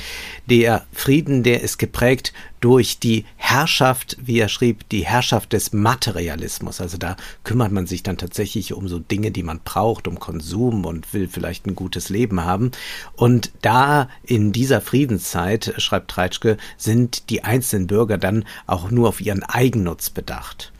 der 0.47 0.87
Frieden, 0.93 1.43
der 1.43 1.61
ist 1.61 1.79
geprägt 1.79 2.33
durch 2.61 3.01
die 3.01 3.25
Herrschaft, 3.35 4.17
wie 4.23 4.39
er 4.39 4.49
schrieb, 4.49 4.89
die 4.91 5.05
Herrschaft 5.05 5.53
des 5.53 5.73
Materialismus. 5.73 6.81
Also 6.81 6.99
da 6.99 7.17
kümmert 7.43 7.73
man 7.73 7.89
sich 7.89 8.05
dann 8.05 8.17
tatsächlich 8.17 8.75
um 8.75 8.87
so 8.87 9.01
Dinge, 9.01 9.33
die 9.33 9.43
man 9.43 9.59
braucht, 9.65 10.07
um 10.07 10.21
Konsum 10.21 10.85
und 10.85 11.13
will 11.13 11.27
vielleicht 11.27 11.67
ein 11.67 11.75
gutes 11.75 12.11
Leben 12.11 12.45
haben. 12.45 12.71
Und 13.17 13.51
da 13.63 14.09
in 14.23 14.53
dieser 14.53 14.83
Friedenszeit, 14.83 15.75
schreibt 15.79 16.13
Treitschke, 16.13 16.59
sind 16.77 17.29
die 17.29 17.43
einzelnen 17.43 17.89
Bürger 17.89 18.19
dann 18.19 18.45
auch 18.69 18.93
nur 18.93 19.09
auf 19.09 19.21
ihren 19.21 19.43
Eigennutz 19.43 20.11
bedacht. 20.11 20.73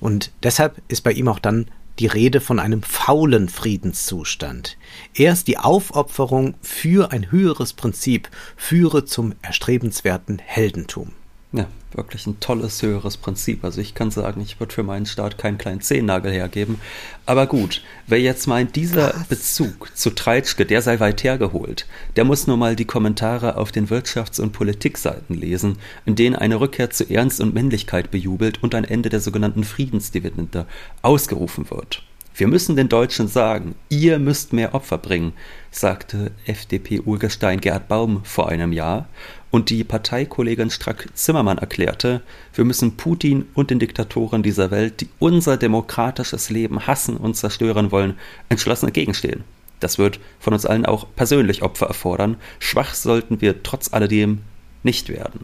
Und 0.00 0.32
deshalb 0.42 0.82
ist 0.88 1.00
bei 1.00 1.12
ihm 1.12 1.28
auch 1.28 1.38
dann 1.38 1.66
die 1.98 2.06
Rede 2.06 2.40
von 2.40 2.58
einem 2.58 2.82
faulen 2.82 3.48
Friedenszustand. 3.48 4.76
Erst 5.14 5.48
die 5.48 5.58
Aufopferung 5.58 6.54
für 6.60 7.12
ein 7.12 7.30
höheres 7.30 7.72
Prinzip 7.72 8.28
führe 8.56 9.04
zum 9.04 9.34
erstrebenswerten 9.42 10.38
Heldentum. 10.38 11.12
Ja, 11.54 11.66
wirklich 11.92 12.26
ein 12.26 12.40
tolles 12.40 12.80
höheres 12.80 13.18
Prinzip. 13.18 13.62
Also 13.62 13.82
ich 13.82 13.94
kann 13.94 14.10
sagen, 14.10 14.40
ich 14.40 14.58
würde 14.58 14.72
für 14.72 14.82
meinen 14.82 15.04
Staat 15.04 15.36
keinen 15.36 15.58
kleinen 15.58 15.82
Zehennagel 15.82 16.32
hergeben. 16.32 16.80
Aber 17.26 17.46
gut, 17.46 17.82
wer 18.06 18.20
jetzt 18.20 18.46
meint, 18.46 18.74
dieser 18.74 19.14
Was? 19.14 19.26
Bezug 19.26 19.94
zu 19.94 20.10
Treitschke, 20.10 20.64
der 20.64 20.80
sei 20.80 20.98
weit 20.98 21.22
hergeholt, 21.24 21.86
der 22.16 22.24
muss 22.24 22.46
nur 22.46 22.56
mal 22.56 22.74
die 22.74 22.86
Kommentare 22.86 23.58
auf 23.58 23.70
den 23.70 23.88
Wirtschafts- 23.88 24.40
und 24.40 24.52
Politikseiten 24.52 25.36
lesen, 25.36 25.76
in 26.06 26.14
denen 26.14 26.36
eine 26.36 26.58
Rückkehr 26.58 26.88
zu 26.88 27.10
Ernst 27.10 27.42
und 27.42 27.52
Männlichkeit 27.52 28.10
bejubelt 28.10 28.62
und 28.62 28.74
ein 28.74 28.84
Ende 28.84 29.10
der 29.10 29.20
sogenannten 29.20 29.64
Friedensdividende 29.64 30.64
ausgerufen 31.02 31.70
wird. 31.70 32.02
Wir 32.34 32.48
müssen 32.48 32.76
den 32.76 32.88
Deutschen 32.88 33.28
sagen, 33.28 33.74
ihr 33.90 34.18
müsst 34.18 34.54
mehr 34.54 34.74
Opfer 34.74 34.96
bringen, 34.96 35.34
sagte 35.70 36.32
FDP-Urgestein 36.46 37.60
Gerd 37.60 37.88
Baum 37.88 38.24
vor 38.24 38.48
einem 38.48 38.72
Jahr 38.72 39.06
und 39.50 39.68
die 39.68 39.84
Parteikollegin 39.84 40.70
Strack-Zimmermann 40.70 41.58
erklärte, 41.58 42.22
wir 42.54 42.64
müssen 42.64 42.96
Putin 42.96 43.46
und 43.52 43.70
den 43.70 43.78
Diktatoren 43.78 44.42
dieser 44.42 44.70
Welt, 44.70 45.02
die 45.02 45.08
unser 45.18 45.58
demokratisches 45.58 46.48
Leben 46.48 46.86
hassen 46.86 47.18
und 47.18 47.36
zerstören 47.36 47.92
wollen, 47.92 48.18
entschlossen 48.48 48.86
entgegenstehen. 48.86 49.44
Das 49.80 49.98
wird 49.98 50.18
von 50.40 50.54
uns 50.54 50.64
allen 50.64 50.86
auch 50.86 51.06
persönlich 51.14 51.62
Opfer 51.62 51.86
erfordern. 51.86 52.36
Schwach 52.60 52.94
sollten 52.94 53.42
wir 53.42 53.62
trotz 53.62 53.92
alledem 53.92 54.38
nicht 54.82 55.10
werden. 55.10 55.40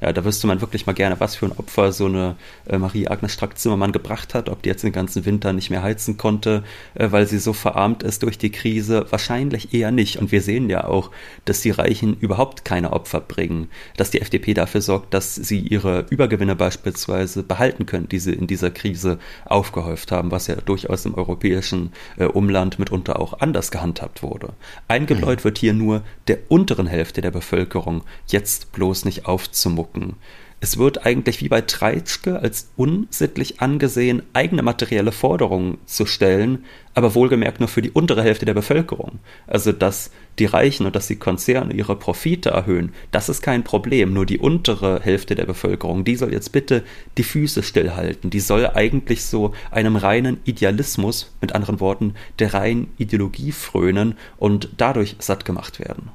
Ja, 0.00 0.12
da 0.12 0.24
wüsste 0.24 0.46
man 0.46 0.60
wirklich 0.60 0.86
mal 0.86 0.92
gerne, 0.92 1.20
was 1.20 1.34
für 1.34 1.46
ein 1.46 1.52
Opfer 1.52 1.92
so 1.92 2.06
eine 2.06 2.36
äh, 2.66 2.78
Marie-Agnes 2.78 3.32
Strack-Zimmermann 3.34 3.92
gebracht 3.92 4.34
hat, 4.34 4.48
ob 4.48 4.62
die 4.62 4.70
jetzt 4.70 4.82
den 4.82 4.92
ganzen 4.92 5.26
Winter 5.26 5.52
nicht 5.52 5.68
mehr 5.68 5.82
heizen 5.82 6.16
konnte, 6.16 6.64
äh, 6.94 7.10
weil 7.10 7.26
sie 7.26 7.38
so 7.38 7.52
verarmt 7.52 8.02
ist 8.02 8.22
durch 8.22 8.38
die 8.38 8.50
Krise. 8.50 9.06
Wahrscheinlich 9.10 9.74
eher 9.74 9.90
nicht. 9.90 10.16
Und 10.16 10.32
wir 10.32 10.40
sehen 10.40 10.70
ja 10.70 10.84
auch, 10.84 11.10
dass 11.44 11.60
die 11.60 11.70
Reichen 11.70 12.16
überhaupt 12.18 12.64
keine 12.64 12.92
Opfer 12.92 13.20
bringen, 13.20 13.68
dass 13.96 14.10
die 14.10 14.22
FDP 14.22 14.54
dafür 14.54 14.80
sorgt, 14.80 15.12
dass 15.12 15.34
sie 15.34 15.58
ihre 15.58 16.06
Übergewinne 16.08 16.56
beispielsweise 16.56 17.42
behalten 17.42 17.84
können, 17.84 18.08
die 18.08 18.20
sie 18.20 18.32
in 18.32 18.46
dieser 18.46 18.70
Krise 18.70 19.18
aufgehäuft 19.44 20.12
haben, 20.12 20.30
was 20.30 20.46
ja 20.46 20.56
durchaus 20.56 21.04
im 21.04 21.14
europäischen 21.14 21.92
äh, 22.16 22.24
Umland 22.24 22.78
mitunter 22.78 23.20
auch 23.20 23.40
anders 23.40 23.70
gehandhabt 23.70 24.22
wurde. 24.22 24.54
Eingebläut 24.88 25.40
mhm. 25.40 25.44
wird 25.44 25.58
hier 25.58 25.74
nur 25.74 26.02
der 26.26 26.38
unteren 26.48 26.86
Hälfte 26.86 27.20
der 27.20 27.30
Bevölkerung 27.30 28.02
jetzt 28.26 28.72
bloß 28.72 29.04
nicht 29.04 29.26
aufzumucken 29.26 29.89
gucken. 29.90 30.16
Es 30.62 30.76
wird 30.76 31.06
eigentlich 31.06 31.40
wie 31.40 31.48
bei 31.48 31.62
Treitschke 31.62 32.38
als 32.38 32.70
unsittlich 32.76 33.62
angesehen, 33.62 34.22
eigene 34.34 34.62
materielle 34.62 35.10
Forderungen 35.10 35.78
zu 35.86 36.04
stellen, 36.04 36.66
aber 36.92 37.14
wohlgemerkt 37.14 37.60
nur 37.60 37.68
für 37.68 37.80
die 37.80 37.90
untere 37.90 38.22
Hälfte 38.22 38.44
der 38.44 38.52
Bevölkerung. 38.52 39.20
Also, 39.46 39.72
dass 39.72 40.10
die 40.38 40.44
Reichen 40.44 40.84
und 40.84 40.94
dass 40.94 41.06
die 41.06 41.16
Konzerne 41.16 41.72
ihre 41.72 41.96
Profite 41.96 42.50
erhöhen, 42.50 42.92
das 43.10 43.30
ist 43.30 43.40
kein 43.40 43.64
Problem. 43.64 44.12
Nur 44.12 44.26
die 44.26 44.38
untere 44.38 45.00
Hälfte 45.02 45.34
der 45.34 45.46
Bevölkerung, 45.46 46.04
die 46.04 46.16
soll 46.16 46.32
jetzt 46.32 46.52
bitte 46.52 46.84
die 47.16 47.24
Füße 47.24 47.62
stillhalten. 47.62 48.28
Die 48.28 48.40
soll 48.40 48.66
eigentlich 48.66 49.24
so 49.24 49.54
einem 49.70 49.96
reinen 49.96 50.40
Idealismus, 50.44 51.32
mit 51.40 51.54
anderen 51.54 51.80
Worten, 51.80 52.14
der 52.38 52.52
reinen 52.52 52.92
Ideologie 52.98 53.52
frönen 53.52 54.14
und 54.36 54.68
dadurch 54.76 55.16
satt 55.20 55.46
gemacht 55.46 55.80
werden. 55.80 56.10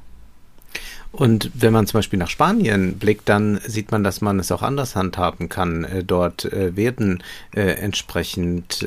Und 1.15 1.49
wenn 1.53 1.71
man 1.71 1.87
zum 1.87 1.99
Beispiel 1.99 2.19
nach 2.19 2.29
Spanien 2.29 2.97
blickt, 2.97 3.29
dann 3.29 3.61
sieht 3.65 3.91
man, 3.91 4.03
dass 4.03 4.19
man 4.19 4.37
es 4.39 4.51
auch 4.51 4.61
anders 4.61 4.95
handhaben 4.95 5.47
kann. 5.47 5.85
Äh, 5.85 6.03
dort 6.03 6.45
äh, 6.45 6.75
werden 6.75 7.23
äh, 7.53 7.61
entsprechend 7.61 8.85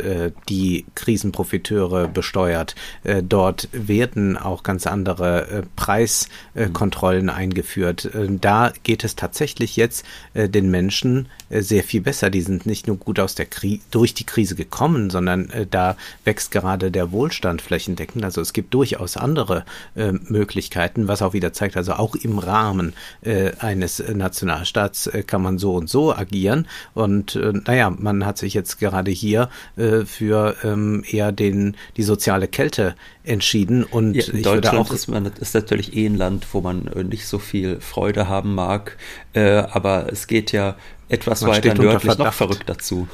die 0.49 0.85
Krisenprofiteure 0.94 2.08
besteuert. 2.08 2.75
Dort 3.23 3.68
werden 3.73 4.37
auch 4.37 4.62
ganz 4.62 4.87
andere 4.87 5.64
Preiskontrollen 5.76 7.30
eingeführt. 7.30 8.11
Da 8.40 8.73
geht 8.82 9.04
es 9.04 9.16
tatsächlich 9.16 9.76
jetzt 9.76 10.04
den 10.35 10.70
Menschen 10.70 11.28
sehr 11.50 11.85
viel 11.85 12.00
besser. 12.00 12.30
Die 12.30 12.42
sind 12.42 12.66
nicht 12.66 12.87
nur 12.87 12.97
gut 12.97 13.18
aus 13.20 13.35
der 13.35 13.47
Krise, 13.47 13.82
durch 13.90 14.14
die 14.14 14.25
Krise 14.25 14.54
gekommen, 14.54 15.11
sondern 15.11 15.50
da 15.70 15.97
wächst 16.25 16.50
gerade 16.50 16.90
der 16.90 17.12
Wohlstand 17.12 17.62
flächendeckend. 17.62 18.25
Also 18.25 18.40
es 18.40 18.52
gibt 18.52 18.75
durchaus 18.75 19.16
andere 19.16 19.64
Möglichkeiten, 19.94 21.08
was 21.08 21.23
auch 21.23 21.32
wieder 21.32 21.52
zeigt, 21.52 21.76
also 21.76 21.94
auch 21.94 22.14
im 22.25 22.38
Rahmen 22.38 22.94
äh, 23.22 23.52
eines 23.58 24.02
Nationalstaats 24.12 25.06
äh, 25.08 25.22
kann 25.22 25.42
man 25.42 25.58
so 25.58 25.75
und 25.75 25.88
so 25.88 26.14
agieren. 26.14 26.66
Und 26.94 27.37
äh, 27.37 27.52
naja, 27.66 27.90
man 27.90 28.25
hat 28.25 28.38
sich 28.38 28.54
jetzt 28.54 28.78
gerade 28.78 29.10
hier 29.10 29.48
äh, 29.76 30.04
für 30.04 30.56
ähm, 30.64 31.04
eher 31.08 31.32
den, 31.32 31.76
die 31.96 32.02
soziale 32.02 32.48
Kälte 32.48 32.94
entschieden. 33.25 33.84
Und 33.84 34.14
ja, 34.14 34.32
in 34.32 34.42
Deutschland 34.42 34.90
ist, 34.90 35.08
man, 35.08 35.26
ist 35.26 35.54
natürlich 35.54 35.96
eh 35.96 36.06
ein 36.06 36.16
Land, 36.16 36.46
wo 36.52 36.60
man 36.60 36.87
äh, 36.88 37.04
nicht 37.04 37.26
so 37.26 37.38
viel 37.38 37.80
Freude 37.80 38.28
haben 38.28 38.54
mag. 38.54 38.96
Äh, 39.32 39.64
aber 39.70 40.12
es 40.12 40.26
geht 40.26 40.52
ja 40.52 40.76
etwas 41.08 41.42
weiter 41.46 41.75
nördlich 41.75 42.18
noch 42.18 42.32
verrückt 42.32 42.64
dazu. 42.66 43.08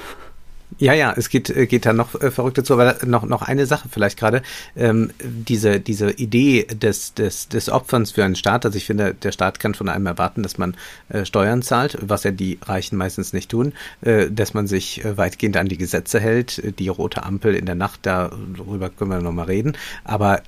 Ja, 0.78 0.92
ja, 0.92 1.14
es 1.16 1.28
geht, 1.28 1.50
äh, 1.50 1.66
geht 1.66 1.86
da 1.86 1.92
noch 1.92 2.20
äh, 2.20 2.30
verrückt 2.30 2.58
dazu, 2.58 2.72
aber 2.74 2.96
noch, 3.06 3.24
noch 3.24 3.42
eine 3.42 3.66
Sache 3.66 3.88
vielleicht 3.88 4.18
gerade. 4.18 4.42
Ähm, 4.76 5.12
diese, 5.22 5.78
diese 5.78 6.10
Idee 6.10 6.64
des, 6.64 7.14
des, 7.14 7.48
des 7.48 7.68
Opferns 7.68 8.10
für 8.10 8.24
einen 8.24 8.34
Staat, 8.34 8.66
also 8.66 8.76
ich 8.76 8.86
finde, 8.86 9.14
der 9.14 9.30
Staat 9.30 9.60
kann 9.60 9.74
von 9.74 9.88
einem 9.88 10.06
erwarten, 10.06 10.42
dass 10.42 10.58
man 10.58 10.76
äh, 11.10 11.24
Steuern 11.24 11.62
zahlt, 11.62 11.98
was 12.00 12.24
ja 12.24 12.32
die 12.32 12.58
Reichen 12.62 12.96
meistens 12.96 13.32
nicht 13.32 13.50
tun, 13.50 13.72
äh, 14.00 14.30
dass 14.30 14.52
man 14.52 14.66
sich 14.66 15.04
äh, 15.04 15.16
weitgehend 15.16 15.56
an 15.56 15.68
die 15.68 15.78
Gesetze 15.78 16.18
hält, 16.18 16.78
die 16.78 16.88
rote 16.88 17.22
Ampel 17.22 17.54
in 17.54 17.66
der 17.66 17.76
Nacht, 17.76 18.00
darüber 18.02 18.90
können 18.90 19.10
wir 19.10 19.20
nochmal 19.20 19.46
reden, 19.46 19.76
aber 20.02 20.38
äh, 20.38 20.42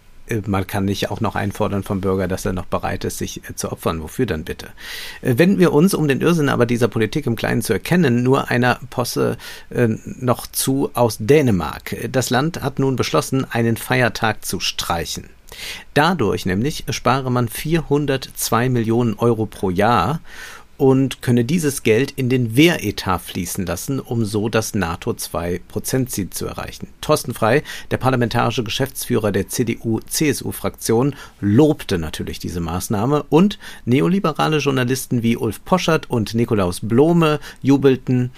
man 0.47 0.66
kann 0.66 0.85
nicht 0.85 1.11
auch 1.11 1.21
noch 1.21 1.37
einfordern 1.37 1.83
vom 1.83 2.00
Bürger, 2.00 2.28
dass 2.28 2.45
er 2.45 2.52
noch 2.52 2.66
bereit 2.66 3.04
ist, 3.04 3.18
sich 3.18 3.49
äh, 3.49 3.54
zu 3.54 3.73
opfern. 3.73 4.02
Wofür 4.02 4.26
dann 4.26 4.45
bitte? 4.45 4.68
Äh, 5.23 5.38
wenden 5.38 5.59
wir 5.59 5.73
uns, 5.73 5.95
um 5.95 6.09
den 6.09 6.21
Irrsinn 6.21 6.49
aber 6.49 6.66
dieser 6.66 6.88
Politik 6.88 7.26
im 7.26 7.37
Kleinen 7.37 7.62
zu 7.62 7.73
erkennen, 7.73 8.23
nur 8.23 8.50
einer 8.50 8.80
Posse 8.90 9.38
äh, 9.71 9.88
noch 10.04 10.47
zu 10.47 10.90
aus 10.95 11.18
Dänemark. 11.21 11.97
Das 12.11 12.30
Land 12.30 12.62
hat 12.62 12.78
nun 12.78 12.97
beschlossen, 12.97 13.47
einen 13.50 13.76
Feiertag 13.76 14.45
zu 14.45 14.61
streichen. 14.61 15.30
Dadurch 15.95 16.45
nämlich 16.45 16.85
spare 16.90 17.30
man 17.30 17.49
402 17.49 18.68
Millionen 18.68 19.14
Euro 19.14 19.47
pro 19.47 19.71
Jahr 19.71 20.21
und 20.78 21.23
könne 21.23 21.45
dieses 21.45 21.83
Geld 21.83 22.12
in 22.12 22.28
den 22.28 22.56
Wehretat 22.56 23.23
fließen 23.23 23.66
lassen, 23.66 24.00
um 24.00 24.25
so 24.25 24.49
das 24.49 24.75
NATO-2-Prozent-Ziel 24.75 26.30
zu 26.30 26.47
erreichen. 26.47 26.88
Thorsten 27.00 27.35
Frei, 27.35 27.62
der 27.90 27.97
parlamentarische 27.99 28.64
Geschäftsführer 28.64 29.33
der 29.33 29.49
CDU-CSU-Fraktion, 29.49 31.14
lobte 31.40 31.99
natürlich 31.99 32.38
diese 32.38 32.61
Maßnahme 32.61 33.25
und 33.28 33.59
neoliberale 33.85 34.59
Journalisten 34.59 35.23
wie 35.23 35.37
Ulf 35.37 35.64
Poschert 35.64 36.11
und 36.11 36.35
Nikolaus 36.35 36.80
Blome 36.83 37.40
jubelten 37.62 38.30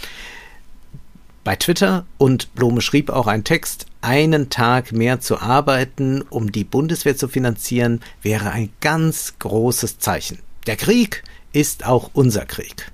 bei 1.48 1.56
Twitter 1.56 2.04
und 2.18 2.54
Blome 2.54 2.82
schrieb 2.82 3.08
auch 3.08 3.26
einen 3.26 3.42
Text, 3.42 3.86
einen 4.02 4.50
Tag 4.50 4.92
mehr 4.92 5.20
zu 5.20 5.40
arbeiten, 5.40 6.20
um 6.28 6.52
die 6.52 6.64
Bundeswehr 6.64 7.16
zu 7.16 7.26
finanzieren, 7.26 8.00
wäre 8.20 8.50
ein 8.50 8.68
ganz 8.82 9.32
großes 9.38 9.98
Zeichen. 9.98 10.40
Der 10.66 10.76
Krieg 10.76 11.24
ist 11.52 11.86
auch 11.86 12.10
unser 12.12 12.44
Krieg. 12.46 12.90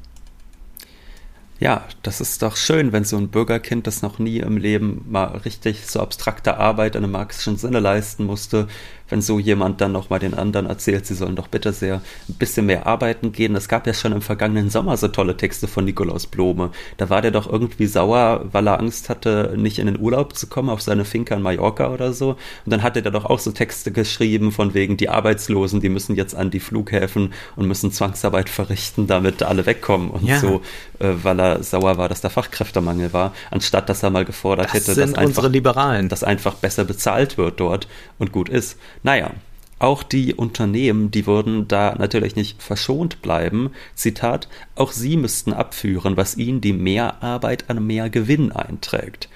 Ja, 1.61 1.85
das 2.03 2.21
ist 2.21 2.43
doch 2.43 2.57
schön, 2.57 2.93
wenn 2.93 3.05
so 3.05 3.17
ein 3.17 3.29
Bürgerkind, 3.29 3.87
das 3.87 4.03
noch 4.03 4.19
nie 4.19 4.39
im 4.39 4.57
Leben 4.57 5.05
mal 5.09 5.37
richtig 5.39 5.87
so 5.87 6.01
abstrakte 6.01 6.57
Arbeit 6.59 6.97
in 6.97 7.05
einem 7.05 7.13
marxischen 7.13 7.57
Sinne 7.57 7.81
leisten 7.81 8.25
musste, 8.25 8.67
wenn 9.09 9.21
so 9.21 9.39
jemand 9.39 9.81
dann 9.81 9.93
nochmal 9.93 10.19
den 10.19 10.35
anderen 10.35 10.67
erzählt, 10.67 11.07
sie 11.07 11.15
sollen 11.15 11.37
doch 11.37 11.49
bitte 11.49 11.73
sehr 11.73 12.01
ein 12.29 12.35
bisschen 12.35 12.67
mehr 12.67 12.87
arbeiten 12.87 13.33
gehen. 13.33 13.55
Es 13.55 13.69
gab 13.69 13.87
ja 13.87 13.95
schon 13.95 14.13
im 14.13 14.23
vergangenen 14.23 14.71
Sommer 14.71 14.97
so 14.97 15.09
tolle 15.09 15.37
Texte 15.37 15.69
von 15.69 15.85
Nikolaus 15.85 16.27
Blome. 16.27 16.71
Da 16.97 17.11
war 17.11 17.23
der 17.23 17.31
doch 17.31 17.51
irgendwie 17.51 17.87
sauer, 17.87 18.47
weil 18.53 18.67
er 18.67 18.81
Angst 18.81 19.09
hatte, 19.09 19.55
nicht 19.57 19.79
in 19.79 19.87
den 19.87 20.01
Urlaub 20.01 20.37
zu 20.37 20.47
kommen 20.47 20.71
auf 20.71 20.81
seine 20.81 21.05
Finca 21.05 21.35
in 21.35 21.43
Mallorca 21.43 21.89
oder 21.91 22.13
so. 22.13 22.31
Und 22.31 22.73
dann 22.73 22.83
hatte 22.83 23.03
der 23.03 23.13
doch 23.13 23.27
auch 23.27 23.39
so 23.39 23.53
Texte 23.53 23.93
geschrieben 23.93 24.53
von 24.53 24.75
wegen 24.75 24.97
die 24.97 25.09
Arbeitslosen, 25.09 25.81
die 25.81 25.89
müssen 25.89 26.17
jetzt 26.17 26.35
an 26.35 26.51
die 26.51 26.61
Flughäfen 26.61 27.33
und 27.57 27.67
müssen 27.67 27.93
Zwangsarbeit 27.93 28.49
verrichten, 28.49 29.07
damit 29.07 29.43
alle 29.43 29.67
wegkommen 29.67 30.11
und 30.11 30.25
ja. 30.25 30.39
so, 30.39 30.63
äh, 30.99 31.13
weil 31.23 31.39
er 31.41 31.63
sauer 31.63 31.99
war, 31.99 32.09
dass 32.09 32.21
da 32.21 32.31
Fachkräftemangel 32.31 33.13
war, 33.13 33.35
anstatt 33.51 33.89
dass 33.89 34.03
er 34.03 34.11
mal 34.11 34.25
gefordert 34.25 34.67
das 34.67 34.75
hätte, 34.75 34.95
dass 35.01 35.15
einfach, 35.15 35.49
Liberalen. 35.49 36.09
dass 36.09 36.25
einfach 36.25 36.55
besser 36.55 36.85
bezahlt 36.85 37.37
wird 37.37 37.61
dort 37.61 37.87
und 38.19 38.33
gut 38.33 38.49
ist. 38.49 38.79
Naja, 39.05 39.31
auch 39.79 40.03
die 40.03 40.35
Unternehmen, 40.35 41.11
die 41.11 41.27
würden 41.27 41.69
da 41.69 41.95
natürlich 41.95 42.37
nicht 42.37 42.63
verschont 42.63 43.21
bleiben. 43.21 43.71
Zitat, 43.95 44.49
auch 44.77 44.93
sie 44.93 45.19
müssten 45.19 45.53
abführen, 45.53 46.17
was 46.17 46.39
ihnen 46.39 46.63
die 46.63 46.73
Mehrarbeit 46.73 47.69
an 47.69 47.87
mehr 47.87 48.09
Gewinn 48.09 48.51
einträgt. 48.51 49.29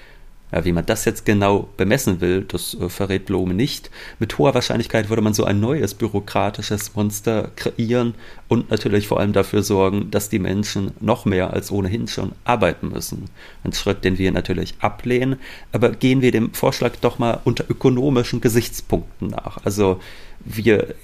Wie 0.51 0.71
man 0.71 0.85
das 0.85 1.05
jetzt 1.05 1.25
genau 1.25 1.69
bemessen 1.77 2.21
will, 2.21 2.43
das 2.43 2.73
äh, 2.73 2.89
verrät 2.89 3.25
Blome 3.25 3.53
nicht. 3.53 3.91
Mit 4.17 4.37
hoher 4.37 4.55
Wahrscheinlichkeit 4.55 5.09
würde 5.09 5.21
man 5.21 5.35
so 5.35 5.43
ein 5.43 5.59
neues 5.59 5.93
bürokratisches 5.93 6.95
Monster 6.95 7.51
kreieren 7.55 8.15
und 8.47 8.71
natürlich 8.71 9.07
vor 9.07 9.19
allem 9.19 9.33
dafür 9.33 9.61
sorgen, 9.61 10.09
dass 10.09 10.29
die 10.29 10.39
Menschen 10.39 10.91
noch 10.99 11.25
mehr 11.25 11.53
als 11.53 11.71
ohnehin 11.71 12.07
schon 12.07 12.31
arbeiten 12.45 12.89
müssen. 12.89 13.25
Ein 13.63 13.73
Schritt, 13.73 14.03
den 14.03 14.17
wir 14.17 14.31
natürlich 14.31 14.73
ablehnen, 14.79 15.37
aber 15.71 15.91
gehen 15.91 16.21
wir 16.21 16.31
dem 16.31 16.53
Vorschlag 16.53 16.93
doch 16.99 17.19
mal 17.19 17.39
unter 17.43 17.69
ökonomischen 17.69 18.41
Gesichtspunkten 18.41 19.27
nach. 19.27 19.63
Also 19.65 19.99
wir 20.39 20.95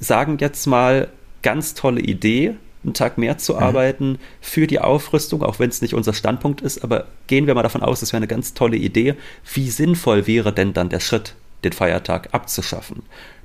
sagen 0.00 0.38
jetzt 0.40 0.66
mal, 0.66 1.08
ganz 1.42 1.74
tolle 1.74 2.00
Idee, 2.00 2.54
einen 2.84 2.94
Tag 2.94 3.18
mehr 3.18 3.38
zu 3.38 3.54
mhm. 3.54 3.58
arbeiten 3.60 4.18
für 4.40 4.66
die 4.66 4.80
Aufrüstung, 4.80 5.42
auch 5.42 5.58
wenn 5.58 5.70
es 5.70 5.82
nicht 5.82 5.94
unser 5.94 6.12
Standpunkt 6.12 6.60
ist. 6.60 6.84
Aber 6.84 7.06
gehen 7.26 7.46
wir 7.46 7.54
mal 7.54 7.62
davon 7.62 7.82
aus, 7.82 8.00
das 8.00 8.12
wäre 8.12 8.18
eine 8.18 8.26
ganz 8.26 8.54
tolle 8.54 8.76
Idee. 8.76 9.14
Wie 9.52 9.70
sinnvoll 9.70 10.26
wäre 10.26 10.52
denn 10.52 10.72
dann 10.72 10.88
der 10.88 11.00
Schritt, 11.00 11.34
den 11.64 11.72
Feiertag 11.72 12.28
abzuschaffen? 12.32 13.02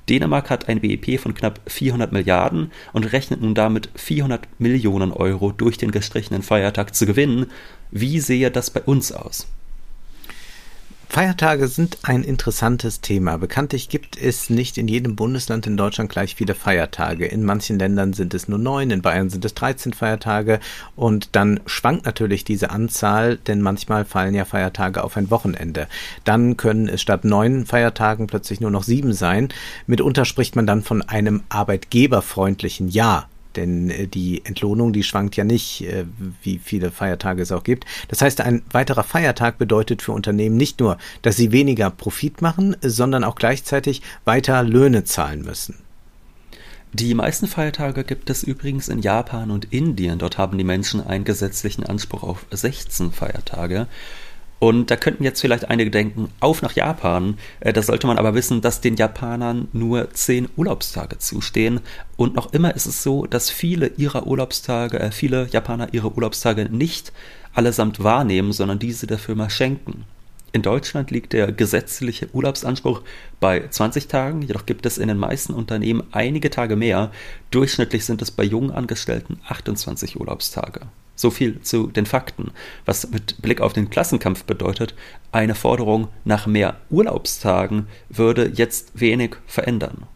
Dänemark 0.08 0.50
hat 0.50 0.68
ein 0.68 0.80
BIP 0.80 1.20
von 1.20 1.34
knapp 1.34 1.60
400 1.66 2.10
Milliarden 2.10 2.72
und 2.92 3.12
rechnet 3.12 3.42
nun 3.42 3.54
damit 3.54 3.90
400 3.94 4.48
Millionen 4.58 5.12
Euro 5.12 5.52
durch 5.52 5.78
den 5.78 5.92
gestrichenen 5.92 6.42
Feiertag 6.42 6.94
zu 6.94 7.06
gewinnen. 7.06 7.46
Wie 7.90 8.18
sehe 8.20 8.50
das 8.50 8.70
bei 8.70 8.82
uns 8.82 9.12
aus? 9.12 9.46
Feiertage 11.12 11.66
sind 11.66 11.98
ein 12.04 12.22
interessantes 12.22 13.00
Thema. 13.00 13.36
Bekanntlich 13.36 13.88
gibt 13.88 14.16
es 14.16 14.48
nicht 14.48 14.78
in 14.78 14.86
jedem 14.86 15.16
Bundesland 15.16 15.66
in 15.66 15.76
Deutschland 15.76 16.08
gleich 16.08 16.36
viele 16.36 16.54
Feiertage. 16.54 17.26
In 17.26 17.42
manchen 17.44 17.80
Ländern 17.80 18.12
sind 18.12 18.32
es 18.32 18.46
nur 18.46 18.60
neun, 18.60 18.92
in 18.92 19.02
Bayern 19.02 19.28
sind 19.28 19.44
es 19.44 19.54
13 19.54 19.92
Feiertage 19.92 20.60
und 20.94 21.30
dann 21.32 21.58
schwankt 21.66 22.06
natürlich 22.06 22.44
diese 22.44 22.70
Anzahl, 22.70 23.38
denn 23.38 23.60
manchmal 23.60 24.04
fallen 24.04 24.36
ja 24.36 24.44
Feiertage 24.44 25.02
auf 25.02 25.16
ein 25.16 25.32
Wochenende. 25.32 25.88
Dann 26.22 26.56
können 26.56 26.88
es 26.88 27.02
statt 27.02 27.24
neun 27.24 27.66
Feiertagen 27.66 28.28
plötzlich 28.28 28.60
nur 28.60 28.70
noch 28.70 28.84
sieben 28.84 29.12
sein. 29.12 29.48
Mitunter 29.88 30.24
spricht 30.24 30.54
man 30.54 30.68
dann 30.68 30.82
von 30.82 31.02
einem 31.02 31.42
arbeitgeberfreundlichen 31.48 32.88
Jahr 32.88 33.28
Denn 33.56 33.90
äh, 33.90 34.06
die 34.06 34.44
Entlohnung, 34.44 34.92
die 34.92 35.02
schwankt 35.02 35.36
ja 35.36 35.44
nicht, 35.44 35.82
äh, 35.82 36.04
wie 36.42 36.58
viele 36.58 36.90
Feiertage 36.90 37.42
es 37.42 37.52
auch 37.52 37.64
gibt. 37.64 37.84
Das 38.08 38.22
heißt, 38.22 38.40
ein 38.40 38.62
weiterer 38.70 39.04
Feiertag 39.04 39.58
bedeutet 39.58 40.02
für 40.02 40.12
Unternehmen 40.12 40.56
nicht 40.56 40.80
nur, 40.80 40.98
dass 41.22 41.36
sie 41.36 41.52
weniger 41.52 41.90
Profit 41.90 42.42
machen, 42.42 42.76
sondern 42.80 43.24
auch 43.24 43.34
gleichzeitig 43.34 44.02
weiter 44.24 44.62
Löhne 44.62 45.04
zahlen 45.04 45.42
müssen. 45.42 45.76
Die 46.92 47.14
meisten 47.14 47.46
Feiertage 47.46 48.02
gibt 48.02 48.30
es 48.30 48.42
übrigens 48.42 48.88
in 48.88 49.00
Japan 49.00 49.52
und 49.52 49.72
Indien. 49.72 50.18
Dort 50.18 50.38
haben 50.38 50.58
die 50.58 50.64
Menschen 50.64 51.06
einen 51.06 51.24
gesetzlichen 51.24 51.84
Anspruch 51.84 52.24
auf 52.24 52.46
16 52.50 53.12
Feiertage. 53.12 53.86
Und 54.60 54.90
da 54.90 54.96
könnten 54.96 55.24
jetzt 55.24 55.40
vielleicht 55.40 55.70
einige 55.70 55.90
denken, 55.90 56.28
auf 56.38 56.60
nach 56.62 56.74
Japan. 56.74 57.38
Äh, 57.60 57.72
da 57.72 57.82
sollte 57.82 58.06
man 58.06 58.18
aber 58.18 58.34
wissen, 58.34 58.60
dass 58.60 58.82
den 58.82 58.94
Japanern 58.94 59.68
nur 59.72 60.10
zehn 60.12 60.48
Urlaubstage 60.54 61.18
zustehen. 61.18 61.80
Und 62.16 62.34
noch 62.34 62.52
immer 62.52 62.76
ist 62.76 62.86
es 62.86 63.02
so, 63.02 63.24
dass 63.24 63.50
viele 63.50 63.88
ihrer 63.96 64.26
Urlaubstage, 64.26 65.00
äh, 65.00 65.10
viele 65.10 65.48
Japaner 65.50 65.92
ihre 65.92 66.14
Urlaubstage 66.14 66.68
nicht 66.70 67.12
allesamt 67.54 68.04
wahrnehmen, 68.04 68.52
sondern 68.52 68.78
diese 68.78 69.06
der 69.06 69.18
Firma 69.18 69.48
schenken. 69.48 70.04
In 70.52 70.62
Deutschland 70.62 71.12
liegt 71.12 71.32
der 71.32 71.52
gesetzliche 71.52 72.28
Urlaubsanspruch 72.32 73.02
bei 73.38 73.68
20 73.68 74.08
Tagen, 74.08 74.42
jedoch 74.42 74.66
gibt 74.66 74.84
es 74.84 74.98
in 74.98 75.06
den 75.06 75.16
meisten 75.16 75.54
Unternehmen 75.54 76.02
einige 76.10 76.50
Tage 76.50 76.74
mehr. 76.74 77.12
Durchschnittlich 77.52 78.04
sind 78.04 78.20
es 78.20 78.32
bei 78.32 78.42
jungen 78.42 78.72
Angestellten 78.72 79.40
28 79.46 80.18
Urlaubstage. 80.18 80.80
So 81.14 81.30
viel 81.30 81.60
zu 81.60 81.86
den 81.86 82.06
Fakten. 82.06 82.50
Was 82.84 83.10
mit 83.10 83.40
Blick 83.42 83.60
auf 83.60 83.74
den 83.74 83.90
Klassenkampf 83.90 84.44
bedeutet, 84.44 84.94
eine 85.30 85.54
Forderung 85.54 86.08
nach 86.24 86.46
mehr 86.46 86.76
Urlaubstagen 86.90 87.86
würde 88.08 88.50
jetzt 88.52 88.98
wenig 88.98 89.36
verändern. 89.46 90.06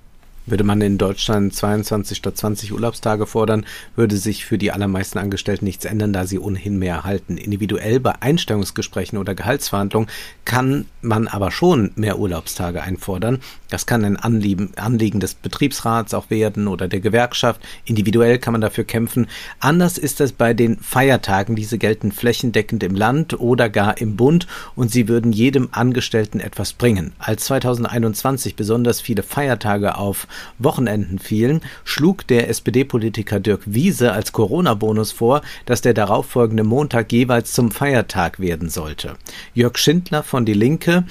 Würde 0.47 0.65
man 0.65 0.83
in 0.83 0.99
Deutschland 0.99 1.55
22 1.55 2.19
statt 2.19 2.37
20 2.37 2.73
Urlaubstage 2.73 3.27
fordern, 3.27 3.65
würde 3.97 4.19
sich 4.19 4.45
für 4.45 4.59
die 4.59 4.73
allermeisten 4.73 5.19
Angestellten 5.19 5.65
nichts 5.65 5.87
ändern, 5.87 6.13
da 6.13 6.27
sie 6.27 6.39
ohnehin 6.39 6.79
mehr 6.79 6.97
erhalten. 6.97 7.39
Individuell 7.39 7.99
bei 7.99 8.21
Einstellungsgesprächen 8.21 9.17
oder 9.17 9.35
Gehaltsverhandlungen 9.35 10.11
kann 10.45 10.85
man 11.01 11.29
aber 11.29 11.51
schon 11.51 11.93
mehr 11.97 12.19
Urlaubstage 12.19 12.83
einfordern. 12.83 13.41
Das 13.71 13.87
kann 13.87 14.05
ein 14.05 14.17
Anliegen, 14.19 15.21
des 15.21 15.35
Betriebsrats 15.35 16.13
auch 16.13 16.29
werden 16.29 16.69
oder 16.69 16.89
der 16.89 17.01
Gewerkschaft. 17.01 17.63
Individuell 17.87 18.39
kann 18.39 18.53
man 18.53 18.61
dafür 18.61 18.85
kämpfen. 18.85 19.29
Anders 19.61 19.97
ist 19.97 20.21
es 20.21 20.33
bei 20.33 20.53
den 20.53 20.79
Feiertagen. 20.79 21.57
Diese 21.57 21.79
gelten 21.79 22.13
flächendeckend 22.13 22.83
im 22.83 22.95
Land 22.95 23.41
oder 23.41 23.71
gar 23.71 23.99
im 23.99 24.17
Bund 24.17 24.47
und 24.77 24.93
sie 24.93 25.09
würden 25.09 25.33
jedem 25.33 25.71
Angestellten 25.73 26.39
etwas 26.39 26.75
bringen. 26.75 27.13
Als 27.19 27.47
2021 27.47 28.57
besonders 28.57 29.01
viele 29.01 29.23
Feiertage 29.23 29.97
auf 29.97 30.29
Wochenenden 30.59 31.19
fielen, 31.19 31.61
schlug 31.85 32.27
der 32.27 32.49
SPD-Politiker 32.49 33.41
Dirk 33.41 33.63
Wiese 33.67 34.13
als 34.13 34.33
Corona-Bonus 34.33 35.13
vor, 35.13 35.43
dass 35.67 35.81
der 35.81 35.95
darauffolgende 35.95 36.65
Montag 36.65 37.13
jeweils 37.13 37.53
zum 37.53 37.71
Feiertag 37.71 38.41
werden 38.41 38.69
sollte. 38.69 39.15
Jörg 39.55 39.79
Schindler 39.79 40.23
von 40.23 40.45
Die 40.45 40.55
Linke 40.55 41.05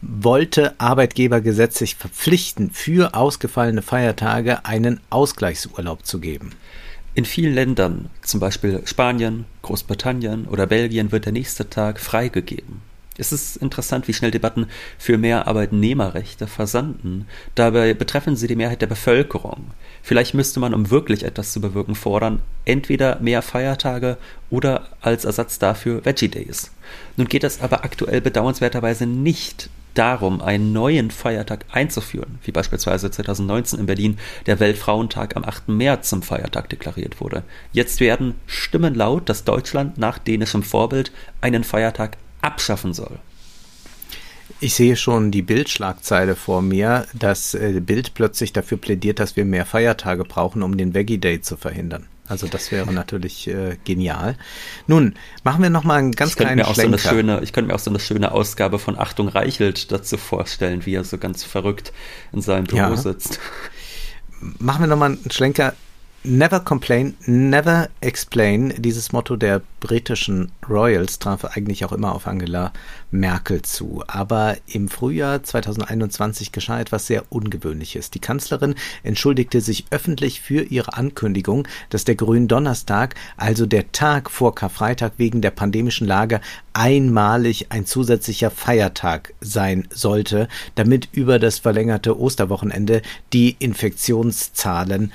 wollte 0.00 0.78
Arbeitgeber 0.78 1.40
gesetzlich 1.40 1.96
verpflichten, 1.96 2.70
für 2.70 3.14
ausgefallene 3.14 3.82
Feiertage 3.82 4.64
einen 4.64 5.00
Ausgleichsurlaub 5.10 6.06
zu 6.06 6.20
geben. 6.20 6.52
In 7.14 7.24
vielen 7.24 7.54
Ländern, 7.54 8.10
zum 8.22 8.38
Beispiel 8.38 8.82
Spanien, 8.84 9.44
Großbritannien 9.62 10.46
oder 10.46 10.66
Belgien, 10.66 11.10
wird 11.10 11.24
der 11.24 11.32
nächste 11.32 11.68
Tag 11.68 11.98
freigegeben. 11.98 12.87
Es 13.18 13.32
ist 13.32 13.56
interessant, 13.56 14.06
wie 14.06 14.14
schnell 14.14 14.30
Debatten 14.30 14.68
für 14.96 15.18
mehr 15.18 15.48
Arbeitnehmerrechte 15.48 16.46
versanden. 16.46 17.26
Dabei 17.56 17.92
betreffen 17.92 18.36
sie 18.36 18.46
die 18.46 18.54
Mehrheit 18.54 18.80
der 18.80 18.86
Bevölkerung. 18.86 19.72
Vielleicht 20.02 20.34
müsste 20.34 20.60
man, 20.60 20.72
um 20.72 20.90
wirklich 20.90 21.24
etwas 21.24 21.52
zu 21.52 21.60
bewirken, 21.60 21.96
fordern, 21.96 22.40
entweder 22.64 23.18
mehr 23.20 23.42
Feiertage 23.42 24.18
oder 24.50 24.86
als 25.00 25.24
Ersatz 25.24 25.58
dafür 25.58 26.04
Veggie 26.04 26.28
Days. 26.28 26.70
Nun 27.16 27.26
geht 27.26 27.42
es 27.42 27.60
aber 27.60 27.84
aktuell 27.84 28.20
bedauernswerterweise 28.20 29.04
nicht 29.04 29.68
darum, 29.94 30.40
einen 30.40 30.72
neuen 30.72 31.10
Feiertag 31.10 31.64
einzuführen, 31.72 32.38
wie 32.44 32.52
beispielsweise 32.52 33.10
2019 33.10 33.80
in 33.80 33.86
Berlin 33.86 34.18
der 34.46 34.60
Weltfrauentag 34.60 35.34
am 35.34 35.44
8. 35.44 35.68
März 35.70 36.08
zum 36.10 36.22
Feiertag 36.22 36.68
deklariert 36.68 37.20
wurde. 37.20 37.42
Jetzt 37.72 37.98
werden 37.98 38.36
Stimmen 38.46 38.94
laut, 38.94 39.28
dass 39.28 39.42
Deutschland 39.42 39.98
nach 39.98 40.18
dänischem 40.18 40.62
Vorbild 40.62 41.10
einen 41.40 41.64
Feiertag 41.64 42.16
abschaffen 42.40 42.92
soll. 42.94 43.18
Ich 44.60 44.74
sehe 44.74 44.96
schon 44.96 45.30
die 45.30 45.42
Bildschlagzeile 45.42 46.34
vor 46.34 46.62
mir, 46.62 47.06
dass 47.14 47.54
äh, 47.54 47.80
Bild 47.80 48.14
plötzlich 48.14 48.52
dafür 48.52 48.78
plädiert, 48.78 49.20
dass 49.20 49.36
wir 49.36 49.44
mehr 49.44 49.66
Feiertage 49.66 50.24
brauchen, 50.24 50.62
um 50.62 50.76
den 50.76 50.94
Veggie 50.94 51.18
Day 51.18 51.40
zu 51.40 51.56
verhindern. 51.56 52.06
Also 52.26 52.46
das 52.46 52.70
wäre 52.72 52.92
natürlich 52.92 53.48
äh, 53.48 53.76
genial. 53.84 54.36
Nun, 54.86 55.14
machen 55.44 55.62
wir 55.62 55.70
noch 55.70 55.84
mal 55.84 55.96
einen 55.96 56.12
ganz 56.12 56.36
kleinen 56.36 56.56
mir 56.56 56.66
Schlenker. 56.66 56.98
So 56.98 57.08
schöne, 57.08 57.40
ich 57.42 57.52
könnte 57.52 57.68
mir 57.68 57.74
auch 57.74 57.78
so 57.80 57.90
eine 57.90 58.00
schöne 58.00 58.32
Ausgabe 58.32 58.78
von 58.78 58.98
Achtung 58.98 59.28
Reichelt 59.28 59.90
dazu 59.92 60.18
vorstellen, 60.18 60.84
wie 60.84 60.94
er 60.94 61.04
so 61.04 61.18
ganz 61.18 61.44
verrückt 61.44 61.92
in 62.32 62.42
seinem 62.42 62.64
Büro 62.64 62.78
ja. 62.78 62.96
sitzt. 62.96 63.40
Machen 64.58 64.82
wir 64.82 64.88
noch 64.88 64.98
mal 64.98 65.12
einen 65.12 65.30
Schlenker 65.30 65.74
Never 66.24 66.58
complain, 66.58 67.16
never 67.26 67.88
explain. 68.00 68.74
Dieses 68.76 69.12
Motto 69.12 69.36
der 69.36 69.62
britischen 69.78 70.50
Royals 70.68 71.20
traf 71.20 71.44
eigentlich 71.44 71.84
auch 71.84 71.92
immer 71.92 72.12
auf 72.12 72.26
Angela 72.26 72.72
Merkel 73.12 73.62
zu. 73.62 74.02
Aber 74.08 74.56
im 74.66 74.88
Frühjahr 74.88 75.44
2021 75.44 76.50
geschah 76.50 76.80
etwas 76.80 77.06
sehr 77.06 77.22
Ungewöhnliches. 77.30 78.10
Die 78.10 78.18
Kanzlerin 78.18 78.74
entschuldigte 79.04 79.60
sich 79.60 79.86
öffentlich 79.90 80.40
für 80.40 80.62
ihre 80.62 80.94
Ankündigung, 80.94 81.68
dass 81.88 82.04
der 82.04 82.16
Gründonnerstag, 82.16 83.14
also 83.36 83.64
der 83.64 83.92
Tag 83.92 84.28
vor 84.28 84.56
Karfreitag 84.56 85.12
wegen 85.18 85.40
der 85.40 85.52
pandemischen 85.52 86.08
Lage, 86.08 86.40
einmalig 86.72 87.70
ein 87.70 87.86
zusätzlicher 87.86 88.50
Feiertag 88.50 89.34
sein 89.40 89.86
sollte, 89.90 90.48
damit 90.74 91.08
über 91.12 91.38
das 91.38 91.60
verlängerte 91.60 92.18
Osterwochenende 92.18 93.02
die 93.32 93.54
Infektionszahlen 93.60 95.12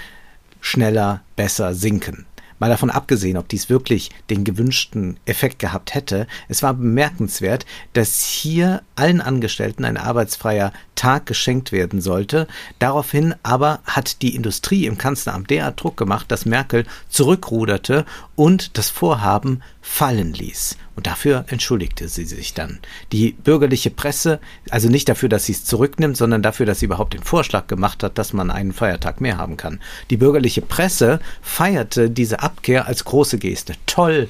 schneller, 0.64 1.22
besser 1.36 1.76
sinken. 1.76 2.26
Mal 2.64 2.70
davon 2.70 2.90
abgesehen, 2.90 3.36
ob 3.36 3.50
dies 3.50 3.70
wirklich 3.70 4.10
den 4.30 4.46
gewünschten 4.46 5.20
Effekt 5.26 5.60
gehabt 5.60 5.94
hätte, 5.94 6.28
es 6.48 6.64
war 6.64 6.74
bemerkenswert, 6.74 7.66
dass 7.92 8.22
hier 8.22 8.82
allen 8.96 9.20
Angestellten 9.20 9.84
ein 9.84 9.98
arbeitsfreier 9.98 10.72
Tag 10.96 11.26
geschenkt 11.26 11.74
werden 11.74 12.00
sollte. 12.00 12.48
Daraufhin 12.80 13.36
aber 13.44 13.82
hat 13.84 14.22
die 14.22 14.34
Industrie 14.34 14.86
im 14.86 14.98
Kanzleramt 14.98 15.50
derart 15.50 15.84
Druck 15.84 15.98
gemacht, 15.98 16.32
dass 16.32 16.46
Merkel 16.46 16.86
zurückruderte 17.10 18.06
und 18.38 18.78
das 18.78 18.90
Vorhaben 18.90 19.62
fallen 19.84 20.34
ließ. 20.34 20.78
Und 20.96 21.08
dafür 21.08 21.46
entschuldigte 21.50 22.08
sie 22.08 22.26
sich 22.26 22.54
dann. 22.54 22.80
Die 23.12 23.34
bürgerliche 23.34 23.90
Presse, 23.90 24.40
also 24.70 24.88
nicht 24.88 25.10
dafür, 25.10 25.28
dass 25.28 25.46
sie 25.46 25.52
es 25.52 25.66
zurücknimmt, 25.66 26.16
sondern 26.16 26.42
dafür, 26.42 26.66
dass 26.66 26.80
sie 26.80 26.86
überhaupt 26.86 27.14
den 27.14 27.24
Vorschlag 27.24 27.68
gemacht 27.68 28.02
hat, 28.02 28.18
dass 28.18 28.32
man 28.32 28.50
einen 28.50 28.74
Feiertag 28.74 29.20
mehr 29.20 29.38
haben 29.38 29.58
kann. 29.58 29.82
Die 30.10 30.18
bürgerliche 30.18 30.62
Presse 30.62 31.20
feierte 31.42 32.10
diese 32.10 32.40
Abkehr 32.42 32.88
als 32.88 33.04
große 33.04 33.38
Geste. 33.38 33.74
Toll! 33.86 34.30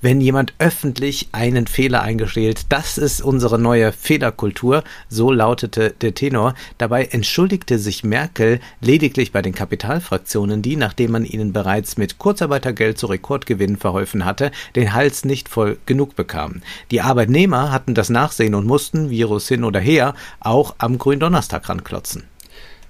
Wenn 0.00 0.20
jemand 0.20 0.54
öffentlich 0.58 1.28
einen 1.32 1.66
Fehler 1.66 2.02
eingesteht. 2.02 2.66
Das 2.68 2.98
ist 2.98 3.20
unsere 3.20 3.58
neue 3.58 3.92
Fehlerkultur, 3.92 4.84
so 5.08 5.32
lautete 5.32 5.90
der 6.00 6.14
Tenor. 6.14 6.54
Dabei 6.78 7.04
entschuldigte 7.06 7.78
sich 7.78 8.04
Merkel 8.04 8.60
lediglich 8.80 9.32
bei 9.32 9.42
den 9.42 9.54
Kapitalfraktionen, 9.54 10.62
die, 10.62 10.76
nachdem 10.76 11.12
man 11.12 11.24
ihnen 11.24 11.52
bereits 11.52 11.96
mit 11.96 12.18
Kurzarbeitergeld 12.18 12.98
zu 12.98 13.06
Rekordgewinnen 13.06 13.76
verholfen 13.76 14.24
hatte, 14.24 14.50
den 14.76 14.92
Hals 14.94 15.24
nicht 15.24 15.48
voll 15.48 15.78
genug 15.86 16.16
bekamen. 16.16 16.62
Die 16.90 17.00
Arbeitnehmer 17.00 17.72
hatten 17.72 17.94
das 17.94 18.10
Nachsehen 18.10 18.54
und 18.54 18.66
mussten, 18.66 19.10
Virus 19.10 19.48
hin 19.48 19.64
oder 19.64 19.80
her, 19.80 20.14
auch 20.40 20.74
am 20.78 20.98
Gründonnerstag 20.98 21.68
ranklotzen. 21.68 22.24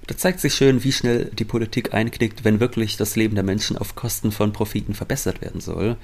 Da 0.09 0.17
zeigt 0.17 0.39
sich 0.39 0.55
schön, 0.55 0.83
wie 0.83 0.91
schnell 0.91 1.25
die 1.25 1.45
Politik 1.45 1.93
einknickt, 1.93 2.43
wenn 2.43 2.59
wirklich 2.59 2.97
das 2.97 3.15
Leben 3.15 3.35
der 3.35 3.43
Menschen 3.43 3.77
auf 3.77 3.93
Kosten 3.93 4.31
von 4.31 4.51
Profiten 4.51 4.95
verbessert 4.95 5.39
werden 5.39 5.61
soll. 5.61 5.97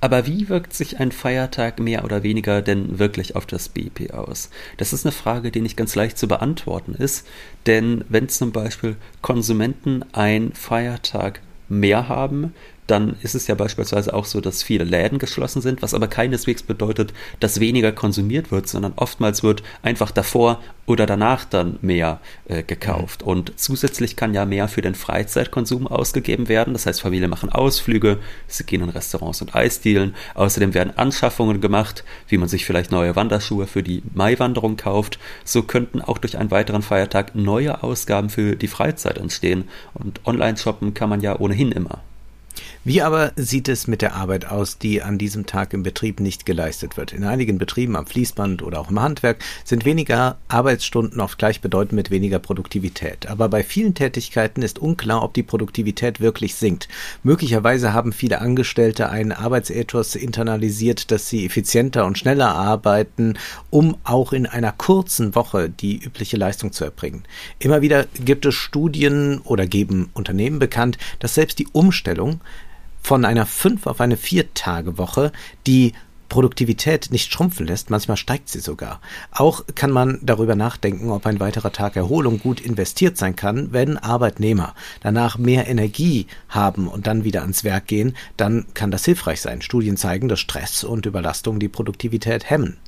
Aber 0.00 0.26
wie 0.26 0.48
wirkt 0.48 0.74
sich 0.74 0.98
ein 0.98 1.12
Feiertag 1.12 1.78
mehr 1.78 2.04
oder 2.04 2.24
weniger 2.24 2.60
denn 2.60 2.98
wirklich 2.98 3.36
auf 3.36 3.46
das 3.46 3.68
BIP 3.68 4.12
aus? 4.12 4.50
Das 4.78 4.92
ist 4.92 5.06
eine 5.06 5.12
Frage, 5.12 5.52
die 5.52 5.60
nicht 5.60 5.76
ganz 5.76 5.94
leicht 5.94 6.18
zu 6.18 6.26
beantworten 6.26 6.96
ist, 6.96 7.24
denn 7.66 8.04
wenn 8.08 8.28
zum 8.28 8.50
Beispiel 8.50 8.96
Konsumenten 9.20 10.04
einen 10.12 10.54
Feiertag 10.54 11.40
mehr 11.68 12.08
haben, 12.08 12.54
dann 12.86 13.16
ist 13.22 13.34
es 13.34 13.46
ja 13.46 13.54
beispielsweise 13.54 14.12
auch 14.12 14.24
so, 14.24 14.40
dass 14.40 14.62
viele 14.62 14.84
Läden 14.84 15.18
geschlossen 15.18 15.62
sind, 15.62 15.82
was 15.82 15.94
aber 15.94 16.08
keineswegs 16.08 16.62
bedeutet, 16.62 17.12
dass 17.40 17.60
weniger 17.60 17.92
konsumiert 17.92 18.50
wird, 18.50 18.68
sondern 18.68 18.92
oftmals 18.96 19.42
wird 19.42 19.62
einfach 19.82 20.10
davor 20.10 20.60
oder 20.84 21.06
danach 21.06 21.44
dann 21.44 21.78
mehr 21.80 22.20
äh, 22.46 22.62
gekauft. 22.64 23.22
Mhm. 23.22 23.28
Und 23.28 23.52
zusätzlich 23.56 24.16
kann 24.16 24.34
ja 24.34 24.44
mehr 24.44 24.66
für 24.66 24.82
den 24.82 24.96
Freizeitkonsum 24.96 25.86
ausgegeben 25.86 26.48
werden. 26.48 26.72
Das 26.72 26.86
heißt, 26.86 27.00
Familien 27.00 27.30
machen 27.30 27.50
Ausflüge, 27.50 28.18
sie 28.48 28.64
gehen 28.64 28.82
in 28.82 28.88
Restaurants 28.88 29.40
und 29.40 29.54
Eisdielen. 29.54 30.14
Außerdem 30.34 30.74
werden 30.74 30.96
Anschaffungen 30.96 31.60
gemacht, 31.60 32.04
wie 32.28 32.38
man 32.38 32.48
sich 32.48 32.64
vielleicht 32.64 32.90
neue 32.90 33.14
Wanderschuhe 33.14 33.68
für 33.68 33.84
die 33.84 34.02
Maiwanderung 34.12 34.76
kauft. 34.76 35.18
So 35.44 35.62
könnten 35.62 36.02
auch 36.02 36.18
durch 36.18 36.36
einen 36.36 36.50
weiteren 36.50 36.82
Feiertag 36.82 37.36
neue 37.36 37.82
Ausgaben 37.82 38.28
für 38.28 38.56
die 38.56 38.68
Freizeit 38.68 39.18
entstehen. 39.18 39.68
Und 39.94 40.20
online 40.26 40.56
shoppen 40.56 40.94
kann 40.94 41.08
man 41.08 41.20
ja 41.20 41.38
ohnehin 41.38 41.70
immer. 41.70 42.00
Wie 42.84 43.00
aber 43.00 43.30
sieht 43.36 43.68
es 43.68 43.86
mit 43.86 44.02
der 44.02 44.16
Arbeit 44.16 44.46
aus, 44.46 44.76
die 44.76 45.02
an 45.02 45.16
diesem 45.16 45.46
Tag 45.46 45.72
im 45.72 45.84
Betrieb 45.84 46.18
nicht 46.18 46.44
geleistet 46.44 46.96
wird? 46.96 47.12
In 47.12 47.22
einigen 47.22 47.56
Betrieben 47.56 47.94
am 47.94 48.06
Fließband 48.06 48.60
oder 48.60 48.80
auch 48.80 48.90
im 48.90 49.00
Handwerk 49.00 49.38
sind 49.62 49.84
weniger 49.84 50.36
Arbeitsstunden 50.48 51.20
oft 51.20 51.38
gleichbedeutend 51.38 51.92
mit 51.92 52.10
weniger 52.10 52.40
Produktivität. 52.40 53.28
Aber 53.28 53.48
bei 53.48 53.62
vielen 53.62 53.94
Tätigkeiten 53.94 54.62
ist 54.62 54.80
unklar, 54.80 55.22
ob 55.22 55.32
die 55.32 55.44
Produktivität 55.44 56.20
wirklich 56.20 56.56
sinkt. 56.56 56.88
Möglicherweise 57.22 57.92
haben 57.92 58.12
viele 58.12 58.40
Angestellte 58.40 59.10
einen 59.10 59.30
Arbeitsethos 59.30 60.16
internalisiert, 60.16 61.12
dass 61.12 61.28
sie 61.28 61.46
effizienter 61.46 62.04
und 62.04 62.18
schneller 62.18 62.52
arbeiten, 62.52 63.34
um 63.70 63.96
auch 64.02 64.32
in 64.32 64.44
einer 64.44 64.72
kurzen 64.72 65.36
Woche 65.36 65.70
die 65.70 66.02
übliche 66.02 66.36
Leistung 66.36 66.72
zu 66.72 66.82
erbringen. 66.82 67.22
Immer 67.60 67.80
wieder 67.80 68.06
gibt 68.24 68.44
es 68.44 68.56
Studien 68.56 69.38
oder 69.44 69.68
geben 69.68 70.10
Unternehmen 70.14 70.58
bekannt, 70.58 70.98
dass 71.20 71.36
selbst 71.36 71.60
die 71.60 71.68
Umstellung 71.70 72.40
von 73.02 73.24
einer 73.24 73.46
5 73.46 73.86
auf 73.86 74.00
eine 74.00 74.16
4-Tage-Woche 74.16 75.32
die 75.66 75.92
Produktivität 76.32 77.08
nicht 77.10 77.30
schrumpfen 77.30 77.66
lässt, 77.66 77.90
manchmal 77.90 78.16
steigt 78.16 78.48
sie 78.48 78.60
sogar. 78.60 79.02
Auch 79.32 79.64
kann 79.74 79.90
man 79.90 80.18
darüber 80.22 80.54
nachdenken, 80.54 81.10
ob 81.10 81.26
ein 81.26 81.40
weiterer 81.40 81.72
Tag 81.72 81.94
Erholung 81.94 82.38
gut 82.38 82.58
investiert 82.58 83.18
sein 83.18 83.36
kann, 83.36 83.74
wenn 83.74 83.98
Arbeitnehmer 83.98 84.74
danach 85.00 85.36
mehr 85.36 85.68
Energie 85.68 86.26
haben 86.48 86.88
und 86.88 87.06
dann 87.06 87.24
wieder 87.24 87.42
ans 87.42 87.64
Werk 87.64 87.86
gehen, 87.86 88.16
dann 88.38 88.64
kann 88.72 88.90
das 88.90 89.04
hilfreich 89.04 89.42
sein. 89.42 89.60
Studien 89.60 89.98
zeigen, 89.98 90.28
dass 90.28 90.40
Stress 90.40 90.84
und 90.84 91.04
Überlastung 91.04 91.60
die 91.60 91.68
Produktivität 91.68 92.48
hemmen. 92.48 92.78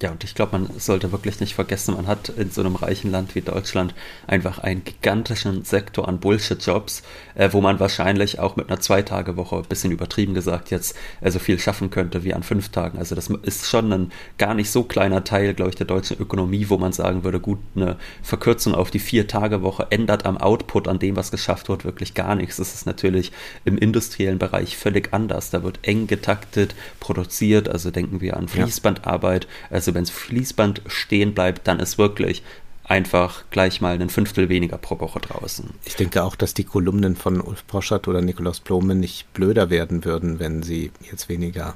Ja, 0.00 0.12
und 0.12 0.22
ich 0.22 0.36
glaube, 0.36 0.58
man 0.58 0.78
sollte 0.78 1.10
wirklich 1.10 1.40
nicht 1.40 1.56
vergessen, 1.56 1.94
man 1.94 2.06
hat 2.06 2.28
in 2.28 2.52
so 2.52 2.60
einem 2.60 2.76
reichen 2.76 3.10
Land 3.10 3.34
wie 3.34 3.40
Deutschland 3.40 3.94
einfach 4.28 4.60
einen 4.60 4.84
gigantischen 4.84 5.64
Sektor 5.64 6.06
an 6.06 6.20
Bullshit-Jobs, 6.20 7.02
äh, 7.34 7.48
wo 7.52 7.60
man 7.60 7.80
wahrscheinlich 7.80 8.38
auch 8.38 8.54
mit 8.54 8.68
einer 8.70 8.78
Zwei-Tage-Woche, 8.78 9.62
bisschen 9.68 9.90
übertrieben 9.90 10.34
gesagt, 10.34 10.70
jetzt 10.70 10.96
äh, 11.20 11.32
so 11.32 11.40
viel 11.40 11.58
schaffen 11.58 11.90
könnte 11.90 12.22
wie 12.22 12.32
an 12.32 12.44
fünf 12.44 12.68
Tagen. 12.68 12.98
Also 12.98 13.16
das 13.16 13.28
ist 13.42 13.68
schon 13.68 13.92
ein 13.92 14.12
gar 14.38 14.54
nicht 14.54 14.70
so 14.70 14.84
kleiner 14.84 15.24
Teil, 15.24 15.52
glaube 15.54 15.70
ich, 15.70 15.76
der 15.76 15.86
deutschen 15.86 16.20
Ökonomie, 16.20 16.66
wo 16.68 16.78
man 16.78 16.92
sagen 16.92 17.24
würde, 17.24 17.40
gut, 17.40 17.58
eine 17.74 17.96
Verkürzung 18.22 18.76
auf 18.76 18.92
die 18.92 19.00
Vier-Tage-Woche 19.00 19.88
ändert 19.90 20.26
am 20.26 20.38
Output, 20.38 20.86
an 20.86 21.00
dem, 21.00 21.16
was 21.16 21.32
geschafft 21.32 21.68
wird, 21.68 21.84
wirklich 21.84 22.14
gar 22.14 22.36
nichts. 22.36 22.58
Das 22.58 22.72
ist 22.72 22.86
natürlich 22.86 23.32
im 23.64 23.76
industriellen 23.76 24.38
Bereich 24.38 24.76
völlig 24.76 25.12
anders. 25.12 25.50
Da 25.50 25.64
wird 25.64 25.80
eng 25.82 26.06
getaktet, 26.06 26.76
produziert, 27.00 27.68
also 27.68 27.90
denken 27.90 28.20
wir 28.20 28.36
an 28.36 28.46
Fließbandarbeit, 28.46 29.48
also 29.70 29.87
also 29.88 29.94
wenn 29.94 30.04
es 30.04 30.10
Fließband 30.10 30.82
stehen 30.86 31.32
bleibt, 31.32 31.66
dann 31.66 31.80
ist 31.80 31.96
wirklich 31.96 32.42
einfach 32.84 33.44
gleich 33.50 33.80
mal 33.80 33.98
ein 33.98 34.10
Fünftel 34.10 34.50
weniger 34.50 34.76
pro 34.76 35.00
Woche 35.00 35.18
draußen. 35.18 35.70
Ich 35.86 35.96
denke 35.96 36.22
auch, 36.22 36.36
dass 36.36 36.52
die 36.52 36.64
Kolumnen 36.64 37.16
von 37.16 37.40
Ulf 37.40 37.66
Poschert 37.66 38.06
oder 38.06 38.20
Nikolaus 38.20 38.60
Blome 38.60 38.94
nicht 38.94 39.32
blöder 39.32 39.70
werden 39.70 40.04
würden, 40.04 40.40
wenn 40.40 40.62
sie 40.62 40.90
jetzt 41.10 41.30
weniger 41.30 41.74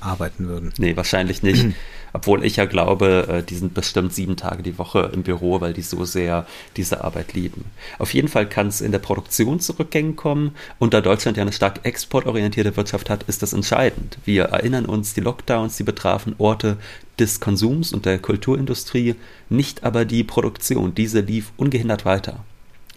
arbeiten 0.00 0.48
würden. 0.48 0.72
Nee, 0.78 0.96
wahrscheinlich 0.96 1.42
nicht. 1.42 1.66
Obwohl 2.12 2.44
ich 2.44 2.56
ja 2.56 2.64
glaube, 2.64 3.26
äh, 3.28 3.42
die 3.42 3.56
sind 3.56 3.74
bestimmt 3.74 4.14
sieben 4.14 4.36
Tage 4.36 4.62
die 4.62 4.78
Woche 4.78 5.10
im 5.12 5.22
Büro, 5.22 5.60
weil 5.60 5.72
die 5.72 5.82
so 5.82 6.04
sehr 6.04 6.46
diese 6.76 7.04
Arbeit 7.04 7.34
lieben. 7.34 7.66
Auf 7.98 8.14
jeden 8.14 8.28
Fall 8.28 8.48
kann 8.48 8.68
es 8.68 8.80
in 8.80 8.92
der 8.92 8.98
Produktion 8.98 9.60
zu 9.60 9.78
Rückgängen 9.78 10.16
kommen. 10.16 10.54
Und 10.78 10.94
da 10.94 11.00
Deutschland 11.00 11.36
ja 11.36 11.42
eine 11.42 11.52
stark 11.52 11.80
exportorientierte 11.84 12.76
Wirtschaft 12.76 13.10
hat, 13.10 13.24
ist 13.24 13.42
das 13.42 13.52
entscheidend. 13.52 14.18
Wir 14.24 14.44
erinnern 14.44 14.86
uns, 14.86 15.14
die 15.14 15.20
Lockdowns, 15.20 15.76
die 15.76 15.84
betrafen 15.84 16.34
Orte 16.38 16.78
des 17.18 17.40
Konsums 17.40 17.92
und 17.92 18.06
der 18.06 18.18
Kulturindustrie, 18.18 19.16
nicht 19.48 19.84
aber 19.84 20.04
die 20.04 20.24
Produktion. 20.24 20.94
Diese 20.94 21.20
lief 21.20 21.52
ungehindert 21.56 22.04
weiter 22.04 22.44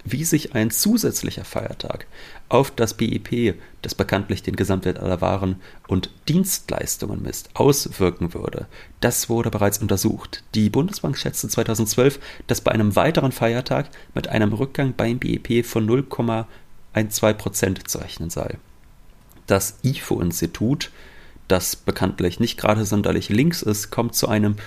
wie 0.04 0.24
sich 0.24 0.56
ein 0.56 0.72
zusätzlicher 0.72 1.46
Feiertag 1.46 2.08
auf 2.52 2.70
das 2.70 2.94
BIP, 2.94 3.56
das 3.82 3.96
bekanntlich 3.96 4.44
den 4.44 4.58
Gesamtwert 4.58 5.00
aller 5.00 5.22
Waren 5.22 5.56
und 5.88 6.10
Dienstleistungen 6.28 7.22
misst, 7.24 7.50
auswirken 7.54 8.34
würde. 8.34 8.68
Das 9.00 9.30
wurde 9.30 9.50
bereits 9.50 9.78
untersucht. 9.78 10.44
Die 10.54 10.70
Bundesbank 10.70 11.18
schätzte 11.18 11.48
2012, 11.48 12.20
dass 12.48 12.62
bei 12.62 12.72
einem 12.72 12.96
weiteren 12.96 13.32
Feiertag 13.32 13.90
mit 14.14 14.28
einem 14.28 14.52
Rückgang 14.52 14.94
beim 14.96 15.18
BIP 15.18 15.66
von 15.66 15.90
0,12 15.90 17.34
Prozent 17.34 17.90
zu 17.90 18.00
rechnen 18.00 18.30
sei. 18.30 18.58
Das 19.48 19.80
IFO-Institut, 19.84 20.92
das 21.48 21.78
bekanntlich 21.78 22.40
nicht 22.42 22.60
gerade 22.60 22.86
sonderlich 22.86 23.30
links 23.30 23.62
ist, 23.62 23.92
kommt 23.92 24.14
zu 24.14 24.28
einem 24.28 24.58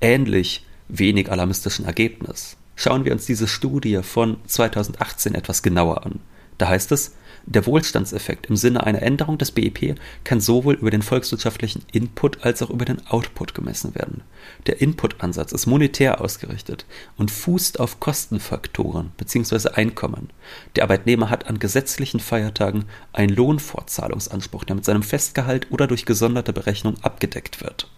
ähnlich 0.00 0.64
wenig 0.88 1.30
alarmistischen 1.30 1.84
Ergebnis. 1.84 2.56
Schauen 2.74 3.04
wir 3.04 3.12
uns 3.12 3.26
diese 3.26 3.48
Studie 3.48 4.00
von 4.02 4.38
2018 4.46 5.34
etwas 5.34 5.62
genauer 5.62 6.04
an. 6.06 6.20
Da 6.58 6.68
heißt 6.68 6.92
es, 6.92 7.14
der 7.46 7.66
Wohlstandseffekt 7.66 8.46
im 8.46 8.56
Sinne 8.56 8.84
einer 8.84 9.02
Änderung 9.02 9.36
des 9.36 9.50
BIP 9.50 9.96
kann 10.24 10.40
sowohl 10.40 10.74
über 10.74 10.90
den 10.90 11.02
volkswirtschaftlichen 11.02 11.82
Input 11.92 12.42
als 12.42 12.62
auch 12.62 12.70
über 12.70 12.86
den 12.86 13.06
Output 13.06 13.54
gemessen 13.54 13.94
werden. 13.94 14.22
Der 14.66 14.80
Input-Ansatz 14.80 15.52
ist 15.52 15.66
monetär 15.66 16.22
ausgerichtet 16.22 16.86
und 17.16 17.30
fußt 17.30 17.80
auf 17.80 18.00
Kostenfaktoren 18.00 19.12
bzw. 19.18 19.70
Einkommen. 19.70 20.30
Der 20.76 20.84
Arbeitnehmer 20.84 21.28
hat 21.28 21.46
an 21.46 21.58
gesetzlichen 21.58 22.20
Feiertagen 22.20 22.86
einen 23.12 23.34
Lohnfortzahlungsanspruch, 23.34 24.64
der 24.64 24.76
mit 24.76 24.86
seinem 24.86 25.02
Festgehalt 25.02 25.70
oder 25.70 25.86
durch 25.86 26.06
gesonderte 26.06 26.54
Berechnung 26.54 26.96
abgedeckt 27.02 27.60
wird. 27.62 27.90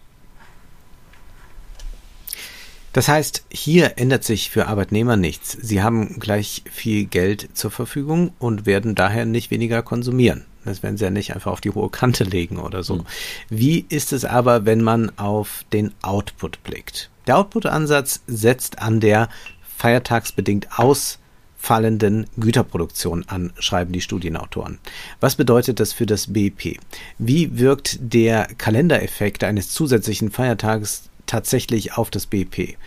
Das 2.93 3.07
heißt, 3.07 3.45
hier 3.51 3.97
ändert 3.97 4.23
sich 4.23 4.49
für 4.49 4.67
Arbeitnehmer 4.67 5.17
nichts. 5.17 5.51
Sie 5.61 5.83
haben 5.83 6.19
gleich 6.19 6.63
viel 6.71 7.05
Geld 7.05 7.49
zur 7.53 7.69
Verfügung 7.69 8.31
und 8.39 8.65
werden 8.65 8.95
daher 8.95 9.25
nicht 9.25 9.51
weniger 9.51 9.83
konsumieren. 9.83 10.45
Das 10.65 10.83
werden 10.83 10.97
sie 10.97 11.05
ja 11.05 11.11
nicht 11.11 11.33
einfach 11.33 11.51
auf 11.51 11.61
die 11.61 11.69
hohe 11.69 11.89
Kante 11.89 12.23
legen 12.23 12.57
oder 12.57 12.83
so. 12.83 12.97
Mhm. 12.97 13.05
Wie 13.49 13.85
ist 13.89 14.13
es 14.13 14.25
aber, 14.25 14.65
wenn 14.65 14.81
man 14.81 15.17
auf 15.17 15.63
den 15.71 15.93
Output 16.01 16.63
blickt? 16.63 17.09
Der 17.25 17.37
Output-Ansatz 17.37 18.21
setzt 18.27 18.79
an 18.79 18.99
der 18.99 19.29
feiertagsbedingt 19.77 20.79
ausfallenden 20.79 22.25
Güterproduktion 22.37 23.25
an, 23.27 23.53
schreiben 23.59 23.91
die 23.91 24.01
Studienautoren. 24.01 24.79
Was 25.19 25.35
bedeutet 25.35 25.79
das 25.79 25.93
für 25.93 26.05
das 26.05 26.33
BIP? 26.33 26.79
Wie 27.17 27.57
wirkt 27.57 27.97
der 28.01 28.47
Kalendereffekt 28.57 29.43
eines 29.43 29.69
zusätzlichen 29.69 30.31
Feiertages 30.31 31.09
tatsächlich 31.27 31.93
auf 31.93 32.09
das 32.09 32.25
BIP. 32.25 32.77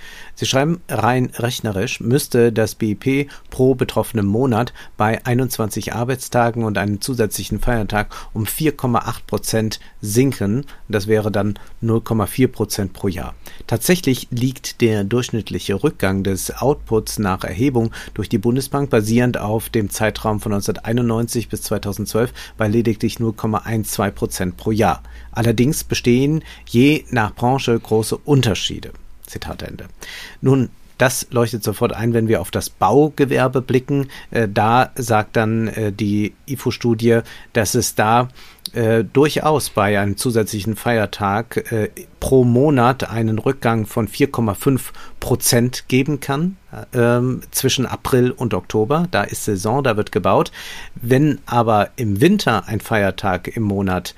Sie 0.41 0.47
schreiben, 0.47 0.81
rein 0.89 1.31
rechnerisch 1.37 2.01
müsste 2.01 2.51
das 2.51 2.75
BIP 2.75 3.29
pro 3.51 3.75
betroffenem 3.75 4.25
Monat 4.25 4.73
bei 4.97 5.23
21 5.27 5.93
Arbeitstagen 5.93 6.65
und 6.65 6.79
einem 6.79 7.03
zusätzlichen 7.03 7.61
Feiertag 7.61 8.09
um 8.33 8.45
4,8 8.45 9.27
Prozent 9.27 9.81
sinken. 10.01 10.65
Das 10.89 11.09
wäre 11.09 11.31
dann 11.31 11.59
0,4 11.83 12.49
Prozent 12.49 12.93
pro 12.95 13.09
Jahr. 13.09 13.35
Tatsächlich 13.67 14.29
liegt 14.31 14.81
der 14.81 15.05
durchschnittliche 15.05 15.75
Rückgang 15.75 16.23
des 16.23 16.57
Outputs 16.57 17.19
nach 17.19 17.45
Erhebung 17.45 17.91
durch 18.15 18.31
die 18.31 18.39
Bundesbank 18.39 18.89
basierend 18.89 19.37
auf 19.37 19.69
dem 19.69 19.91
Zeitraum 19.91 20.41
von 20.41 20.55
1991 20.55 21.51
bis 21.51 21.61
2012 21.65 22.33
bei 22.57 22.67
lediglich 22.67 23.17
0,12 23.17 24.11
Prozent 24.13 24.57
pro 24.57 24.71
Jahr. 24.71 25.03
Allerdings 25.33 25.85
bestehen 25.85 26.43
je 26.67 27.05
nach 27.11 27.35
Branche 27.35 27.79
große 27.79 28.17
Unterschiede. 28.17 28.93
Zitat 29.31 29.63
Ende. 29.63 29.87
Nun, 30.41 30.71
das 31.01 31.29
leuchtet 31.31 31.65
sofort 31.65 31.95
ein, 31.95 32.13
wenn 32.13 32.29
wir 32.29 32.43
auf 32.43 32.51
das 32.51 32.69
Baugewerbe 32.69 33.63
blicken. 33.63 34.09
Äh, 34.31 34.49
da 34.53 34.91
sagt 34.97 35.35
dann 35.37 35.69
äh, 35.69 35.93
die 35.93 36.35
IFO-Studie, 36.47 37.21
dass 37.55 37.75
es 37.75 37.95
da 37.95 38.29
äh, 38.75 39.03
durchaus 39.03 39.71
bei 39.71 39.99
einem 39.99 40.19
zusätzlichen 40.19 40.77
Feiertag 40.77 41.65
pro 42.21 42.45
Monat 42.45 43.09
einen 43.11 43.39
Rückgang 43.39 43.87
von 43.87 44.09
4,5 44.09 44.91
Prozent 45.21 45.89
geben 45.89 46.21
kann 46.21 46.57
ähm, 46.93 47.41
zwischen 47.51 47.87
April 47.87 48.31
und 48.31 48.53
Oktober. 48.53 49.07
Da 49.11 49.23
ist 49.23 49.47
Saison, 49.47 49.83
da 49.83 49.97
wird 49.97 50.13
gebaut. 50.13 50.53
Wenn 50.95 51.39
aber 51.47 51.89
im 51.97 52.21
Winter 52.21 52.69
ein 52.69 52.81
Feiertag 52.81 53.49
im 53.57 53.63
Monat 53.63 54.15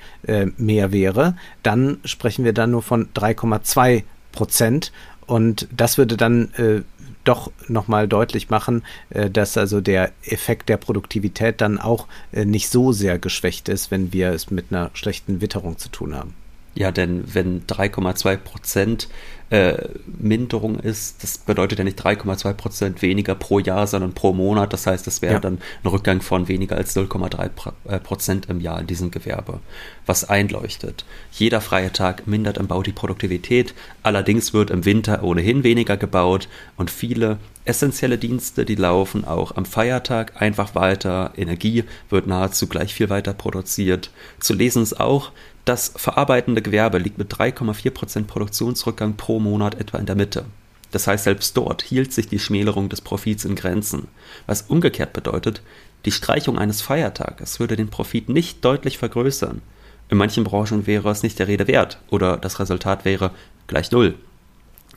mehr 0.57 0.91
wäre, 0.91 1.35
dann 1.63 1.99
sprechen 2.03 2.45
wir 2.45 2.53
dann 2.53 2.71
nur 2.71 2.81
von 2.81 3.07
3,2 3.13 4.03
Prozent. 4.33 4.91
Und 5.25 5.69
das 5.71 5.97
würde 5.97 6.17
dann 6.17 6.53
äh, 6.55 6.81
doch 7.23 7.51
nochmal 7.67 8.07
deutlich 8.07 8.49
machen, 8.49 8.83
äh, 9.09 9.29
dass 9.29 9.57
also 9.57 9.79
der 9.79 10.11
Effekt 10.23 10.67
der 10.69 10.77
Produktivität 10.77 11.61
dann 11.61 11.79
auch 11.79 12.07
äh, 12.33 12.43
nicht 12.43 12.69
so 12.69 12.91
sehr 12.91 13.19
geschwächt 13.19 13.69
ist, 13.69 13.91
wenn 13.91 14.11
wir 14.11 14.31
es 14.31 14.51
mit 14.51 14.65
einer 14.69 14.91
schlechten 14.93 15.39
Witterung 15.39 15.77
zu 15.77 15.89
tun 15.89 16.15
haben. 16.15 16.33
Ja, 16.75 16.91
denn 16.91 17.23
wenn 17.33 17.65
3,2 17.67 18.37
Prozent 18.37 19.07
äh, 19.53 19.87
Minderung 20.07 20.79
ist, 20.79 21.21
das 21.21 21.37
bedeutet 21.37 21.77
ja 21.77 21.85
nicht 21.85 22.03
3,2 22.03 22.53
Prozent 22.53 23.01
weniger 23.03 23.35
pro 23.35 23.59
Jahr, 23.59 23.85
sondern 23.85 24.13
pro 24.13 24.33
Monat. 24.33 24.73
Das 24.73 24.87
heißt, 24.87 25.05
das 25.05 25.21
wäre 25.21 25.35
ja. 25.35 25.39
dann 25.39 25.59
ein 25.83 25.87
Rückgang 25.87 26.21
von 26.21 26.47
weniger 26.47 26.75
als 26.75 26.95
0,3 26.95 27.51
äh, 27.87 27.99
Prozent 27.99 28.47
im 28.49 28.61
Jahr 28.61 28.79
in 28.81 28.87
diesem 28.87 29.11
Gewerbe, 29.11 29.59
was 30.07 30.27
einleuchtet. 30.27 31.05
Jeder 31.31 31.61
freie 31.61 31.91
Tag 31.91 32.25
mindert 32.25 32.57
im 32.57 32.65
Bau 32.65 32.81
die 32.81 32.93
Produktivität, 32.93 33.75
allerdings 34.01 34.55
wird 34.55 34.71
im 34.71 34.85
Winter 34.85 35.21
ohnehin 35.21 35.63
weniger 35.63 35.97
gebaut 35.97 36.47
und 36.75 36.89
viele 36.89 37.37
essentielle 37.65 38.17
Dienste, 38.17 38.65
die 38.65 38.75
laufen 38.75 39.23
auch 39.23 39.55
am 39.55 39.65
Feiertag 39.65 40.41
einfach 40.41 40.73
weiter. 40.73 41.31
Energie 41.37 41.83
wird 42.09 42.25
nahezu 42.25 42.67
gleich 42.67 42.93
viel 42.93 43.09
weiter 43.11 43.33
produziert. 43.33 44.09
Zu 44.39 44.55
lesen 44.55 44.81
ist 44.81 44.99
auch, 44.99 45.31
das 45.65 45.93
verarbeitende 45.95 46.61
Gewerbe 46.61 46.97
liegt 46.97 47.17
mit 47.17 47.33
3,4% 47.33 48.25
Produktionsrückgang 48.25 49.15
pro 49.15 49.39
Monat 49.43 49.75
etwa 49.79 49.97
in 49.97 50.05
der 50.05 50.15
Mitte. 50.15 50.45
Das 50.91 51.07
heißt, 51.07 51.23
selbst 51.23 51.57
dort 51.57 51.81
hielt 51.81 52.13
sich 52.13 52.27
die 52.27 52.39
Schmälerung 52.39 52.87
des 52.87 53.01
Profits 53.01 53.45
in 53.45 53.55
Grenzen, 53.55 54.07
was 54.45 54.63
umgekehrt 54.63 55.13
bedeutet, 55.13 55.61
die 56.05 56.11
Streichung 56.11 56.57
eines 56.57 56.81
Feiertages 56.81 57.59
würde 57.59 57.75
den 57.75 57.89
Profit 57.89 58.29
nicht 58.29 58.63
deutlich 58.63 58.97
vergrößern. 58.97 59.61
In 60.09 60.17
manchen 60.17 60.43
Branchen 60.43 60.85
wäre 60.85 61.09
es 61.09 61.23
nicht 61.23 61.39
der 61.39 61.47
Rede 61.47 61.67
wert 61.67 61.99
oder 62.09 62.37
das 62.37 62.59
Resultat 62.59 63.05
wäre 63.05 63.31
gleich 63.67 63.91
Null. 63.91 64.15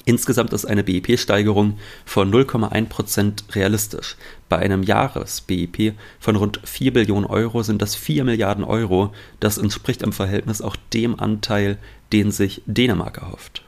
Insgesamt 0.05 0.53
ist 0.53 0.65
eine 0.67 0.85
BIP-Steigerung 0.85 1.79
von 2.05 2.33
0,1% 2.33 3.55
realistisch. 3.55 4.17
Bei 4.49 4.59
einem 4.59 4.85
Jahres-BIP 4.85 5.95
von 6.21 6.37
rund 6.37 6.61
4 6.63 6.93
Billionen 6.93 7.29
Euro 7.29 7.63
sind 7.63 7.83
das 7.83 7.97
4 7.97 8.23
Milliarden 8.23 8.63
Euro. 8.63 9.13
Das 9.41 9.59
entspricht 9.59 10.03
im 10.03 10.13
Verhältnis 10.13 10.63
auch 10.63 10.77
dem 10.93 11.19
Anteil, 11.19 11.79
den 12.13 12.31
sich 12.31 12.63
Dänemark 12.67 13.19
erhofft. 13.19 13.66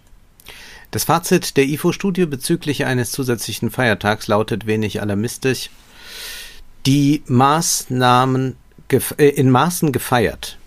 Das 0.91 1.05
Fazit 1.05 1.57
der 1.57 1.65
IFO-Studie 1.67 2.27
bezüglich 2.27 2.87
eines 2.87 3.11
zusätzlichen 3.11 3.71
Feiertags 3.71 4.27
lautet 4.27 4.67
wenig 4.67 5.03
alarmistisch. 5.03 5.71
Die 6.87 7.23
Maßnahmen 7.27 8.57
äh, 8.91 9.29
in 9.29 9.51
Maßen 9.51 9.93
gefeiert 9.93 10.59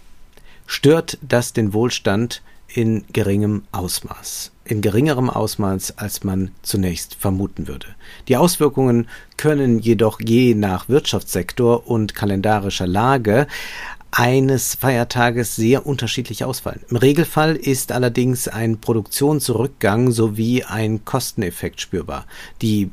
stört 0.68 1.18
das 1.22 1.54
den 1.54 1.74
Wohlstand 1.74 2.42
in 2.68 3.04
geringem 3.12 3.64
Ausmaß 3.72 4.52
in 4.72 4.82
geringerem 4.82 5.30
Ausmaß, 5.30 5.98
als 5.98 6.24
man 6.24 6.52
zunächst 6.62 7.16
vermuten 7.16 7.68
würde. 7.68 7.88
Die 8.30 8.38
Auswirkungen 8.38 9.10
können 9.36 9.80
jedoch 9.80 10.22
je 10.22 10.56
nach 10.56 10.88
Wirtschaftssektor 10.88 11.88
und 11.88 12.16
kalendarischer 12.16 12.88
Lage 12.88 13.48
eines 14.12 14.76
Feiertages 14.76 15.56
sehr 15.56 15.86
unterschiedlich 15.86 16.44
ausfallen. 16.44 16.82
Im 16.90 16.98
Regelfall 16.98 17.56
ist 17.56 17.92
allerdings 17.92 18.48
ein 18.48 18.80
Produktionsrückgang 18.80 20.12
sowie 20.12 20.64
ein 20.64 21.06
Kosteneffekt 21.06 21.82
spürbar. 21.82 22.26
Die 22.62 22.92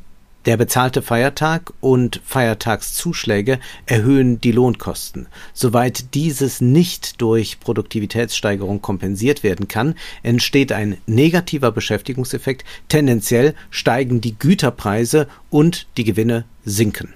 der 0.48 0.56
bezahlte 0.56 1.02
Feiertag 1.02 1.74
und 1.80 2.22
Feiertagszuschläge 2.24 3.58
erhöhen 3.84 4.40
die 4.40 4.52
Lohnkosten. 4.52 5.26
Soweit 5.52 6.14
dieses 6.14 6.62
nicht 6.62 7.20
durch 7.20 7.60
Produktivitätssteigerung 7.60 8.80
kompensiert 8.80 9.42
werden 9.42 9.68
kann, 9.68 9.94
entsteht 10.22 10.72
ein 10.72 10.96
negativer 11.06 11.70
Beschäftigungseffekt. 11.70 12.64
Tendenziell 12.88 13.54
steigen 13.68 14.22
die 14.22 14.38
Güterpreise 14.38 15.26
und 15.50 15.86
die 15.98 16.04
Gewinne 16.04 16.46
sinken 16.64 17.12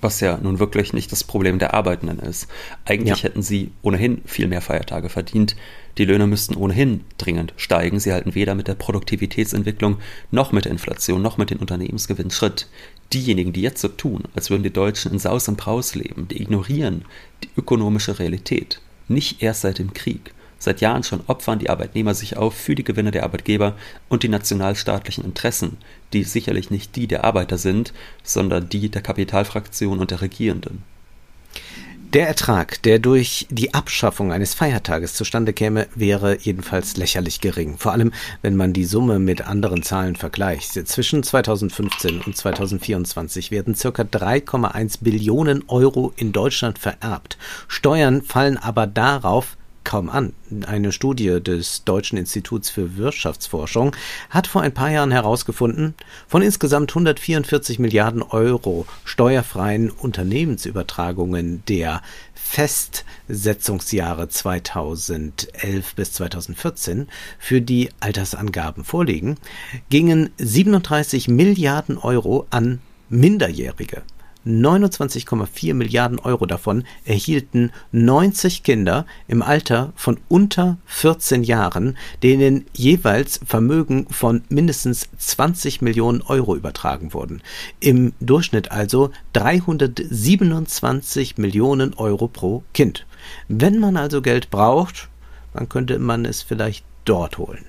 was 0.00 0.20
ja 0.20 0.38
nun 0.38 0.58
wirklich 0.58 0.92
nicht 0.92 1.12
das 1.12 1.24
Problem 1.24 1.58
der 1.58 1.74
Arbeitenden 1.74 2.18
ist. 2.18 2.48
Eigentlich 2.84 3.18
ja. 3.18 3.24
hätten 3.24 3.42
sie 3.42 3.70
ohnehin 3.82 4.22
viel 4.24 4.48
mehr 4.48 4.60
Feiertage 4.60 5.08
verdient. 5.08 5.56
Die 5.98 6.04
Löhne 6.04 6.26
müssten 6.26 6.54
ohnehin 6.56 7.04
dringend 7.18 7.52
steigen. 7.56 8.00
Sie 8.00 8.12
halten 8.12 8.34
weder 8.34 8.54
mit 8.54 8.68
der 8.68 8.74
Produktivitätsentwicklung 8.74 9.98
noch 10.30 10.52
mit 10.52 10.64
der 10.64 10.72
Inflation 10.72 11.20
noch 11.22 11.36
mit 11.36 11.50
den 11.50 11.58
Unternehmensgewinnen 11.58 12.30
Schritt. 12.30 12.68
Diejenigen, 13.12 13.52
die 13.52 13.62
jetzt 13.62 13.80
so 13.80 13.88
tun, 13.88 14.24
als 14.34 14.50
würden 14.50 14.62
die 14.62 14.72
Deutschen 14.72 15.12
in 15.12 15.18
Saus 15.18 15.48
und 15.48 15.56
Braus 15.56 15.94
leben, 15.94 16.28
die 16.28 16.40
ignorieren 16.40 17.04
die 17.42 17.50
ökonomische 17.56 18.18
Realität. 18.18 18.80
Nicht 19.08 19.42
erst 19.42 19.62
seit 19.62 19.78
dem 19.78 19.92
Krieg. 19.92 20.32
Seit 20.62 20.82
Jahren 20.82 21.02
schon 21.02 21.22
opfern 21.26 21.58
die 21.58 21.70
Arbeitnehmer 21.70 22.12
sich 22.12 22.36
auf 22.36 22.54
für 22.54 22.74
die 22.74 22.84
Gewinne 22.84 23.10
der 23.10 23.24
Arbeitgeber 23.24 23.74
und 24.10 24.22
die 24.22 24.28
nationalstaatlichen 24.28 25.24
Interessen, 25.24 25.78
die 26.12 26.22
sicherlich 26.22 26.70
nicht 26.70 26.94
die 26.96 27.06
der 27.06 27.24
Arbeiter 27.24 27.56
sind, 27.56 27.94
sondern 28.22 28.68
die 28.68 28.90
der 28.90 29.00
Kapitalfraktion 29.00 29.98
und 29.98 30.10
der 30.10 30.20
Regierenden. 30.20 30.82
Der 32.12 32.26
Ertrag, 32.26 32.82
der 32.82 32.98
durch 32.98 33.46
die 33.50 33.72
Abschaffung 33.72 34.32
eines 34.32 34.52
Feiertages 34.52 35.14
zustande 35.14 35.52
käme, 35.52 35.86
wäre 35.94 36.36
jedenfalls 36.40 36.96
lächerlich 36.96 37.40
gering. 37.40 37.78
Vor 37.78 37.92
allem, 37.92 38.12
wenn 38.42 38.56
man 38.56 38.72
die 38.72 38.84
Summe 38.84 39.20
mit 39.20 39.46
anderen 39.46 39.84
Zahlen 39.84 40.16
vergleicht. 40.16 40.72
Zwischen 40.88 41.22
2015 41.22 42.20
und 42.22 42.36
2024 42.36 43.52
werden 43.52 43.76
circa 43.76 44.02
3,1 44.02 44.98
Billionen 45.02 45.62
Euro 45.68 46.12
in 46.16 46.32
Deutschland 46.32 46.80
vererbt. 46.80 47.38
Steuern 47.68 48.22
fallen 48.22 48.58
aber 48.58 48.88
darauf 48.88 49.56
kaum 49.84 50.08
an. 50.08 50.32
Eine 50.66 50.92
Studie 50.92 51.40
des 51.42 51.84
Deutschen 51.84 52.18
Instituts 52.18 52.70
für 52.70 52.96
Wirtschaftsforschung 52.96 53.94
hat 54.28 54.46
vor 54.46 54.62
ein 54.62 54.74
paar 54.74 54.90
Jahren 54.90 55.10
herausgefunden, 55.10 55.94
von 56.28 56.42
insgesamt 56.42 56.90
144 56.90 57.78
Milliarden 57.78 58.22
Euro 58.22 58.86
steuerfreien 59.04 59.90
Unternehmensübertragungen 59.90 61.62
der 61.66 62.02
Festsetzungsjahre 62.34 64.28
2011 64.28 65.94
bis 65.94 66.12
2014 66.14 67.08
für 67.38 67.60
die 67.60 67.90
Altersangaben 68.00 68.84
vorliegen, 68.84 69.36
gingen 69.88 70.30
37 70.38 71.28
Milliarden 71.28 71.96
Euro 71.96 72.46
an 72.50 72.80
Minderjährige. 73.08 74.02
29,4 74.46 75.74
Milliarden 75.74 76.18
Euro 76.18 76.46
davon 76.46 76.84
erhielten 77.04 77.72
90 77.92 78.62
Kinder 78.62 79.04
im 79.28 79.42
Alter 79.42 79.92
von 79.96 80.18
unter 80.28 80.78
14 80.86 81.42
Jahren, 81.42 81.98
denen 82.22 82.64
jeweils 82.72 83.40
Vermögen 83.44 84.06
von 84.10 84.42
mindestens 84.48 85.08
20 85.18 85.82
Millionen 85.82 86.22
Euro 86.22 86.56
übertragen 86.56 87.12
wurden. 87.12 87.42
Im 87.80 88.12
Durchschnitt 88.20 88.72
also 88.72 89.10
327 89.34 91.36
Millionen 91.38 91.94
Euro 91.94 92.28
pro 92.28 92.62
Kind. 92.72 93.06
Wenn 93.48 93.78
man 93.78 93.96
also 93.96 94.22
Geld 94.22 94.50
braucht, 94.50 95.08
dann 95.52 95.68
könnte 95.68 95.98
man 95.98 96.24
es 96.24 96.42
vielleicht 96.42 96.84
dort 97.04 97.38
holen. 97.38 97.64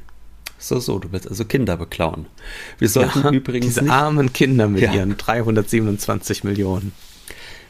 So, 0.62 0.80
so, 0.80 1.00
du 1.00 1.12
willst 1.12 1.28
also 1.28 1.44
Kinder 1.44 1.76
beklauen. 1.76 2.28
Wir 2.78 2.88
sollten 2.88 3.24
ja, 3.24 3.32
übrigens. 3.32 3.66
Diese 3.66 3.82
nicht, 3.82 3.92
armen 3.92 4.32
Kinder 4.32 4.68
mit 4.68 4.84
ja. 4.84 4.94
ihren 4.94 5.18
327 5.18 6.44
Millionen. 6.44 6.92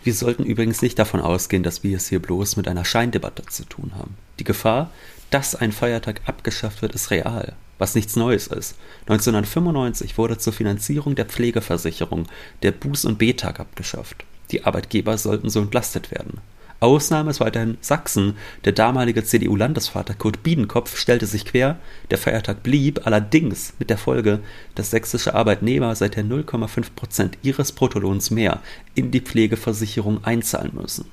Wir 0.03 0.13
sollten 0.13 0.43
übrigens 0.43 0.81
nicht 0.81 0.99
davon 0.99 1.21
ausgehen, 1.21 1.63
dass 1.63 1.83
wir 1.83 1.95
es 1.95 2.09
hier 2.09 2.21
bloß 2.21 2.57
mit 2.57 2.67
einer 2.67 2.83
Scheindebatte 2.83 3.45
zu 3.45 3.63
tun 3.63 3.91
haben. 3.95 4.17
Die 4.39 4.43
Gefahr, 4.43 4.91
dass 5.29 5.55
ein 5.55 5.71
Feiertag 5.71 6.21
abgeschafft 6.25 6.81
wird, 6.81 6.93
ist 6.93 7.11
real, 7.11 7.53
was 7.77 7.95
nichts 7.95 8.17
Neues 8.17 8.47
ist. 8.47 8.75
1995 9.03 10.17
wurde 10.17 10.37
zur 10.37 10.51
Finanzierung 10.51 11.15
der 11.15 11.25
Pflegeversicherung 11.25 12.27
der 12.61 12.73
Buß- 12.73 13.07
und 13.07 13.19
B-Tag 13.19 13.61
abgeschafft. 13.61 14.25
Die 14.51 14.65
Arbeitgeber 14.65 15.17
sollten 15.17 15.49
so 15.49 15.61
entlastet 15.61 16.11
werden. 16.11 16.41
Ausnahme 16.81 17.29
ist 17.29 17.39
weiterhin 17.39 17.77
Sachsen. 17.79 18.35
Der 18.65 18.73
damalige 18.73 19.23
CDU-Landesvater 19.23 20.15
Kurt 20.15 20.41
Biedenkopf 20.41 20.97
stellte 20.97 21.27
sich 21.27 21.45
quer. 21.45 21.77
Der 22.09 22.17
Feiertag 22.17 22.63
blieb 22.63 23.05
allerdings 23.05 23.73
mit 23.77 23.91
der 23.91 23.99
Folge, 23.99 24.39
dass 24.73 24.89
sächsische 24.89 25.35
Arbeitnehmer 25.35 25.93
seither 25.95 26.23
0,5 26.23 26.87
Prozent 26.95 27.37
ihres 27.43 27.71
Bruttolohns 27.71 28.31
mehr 28.31 28.61
in 28.95 29.11
die 29.11 29.21
Pflegeversicherung 29.21 30.23
einzahlen 30.23 30.71
müssen. 30.73 31.05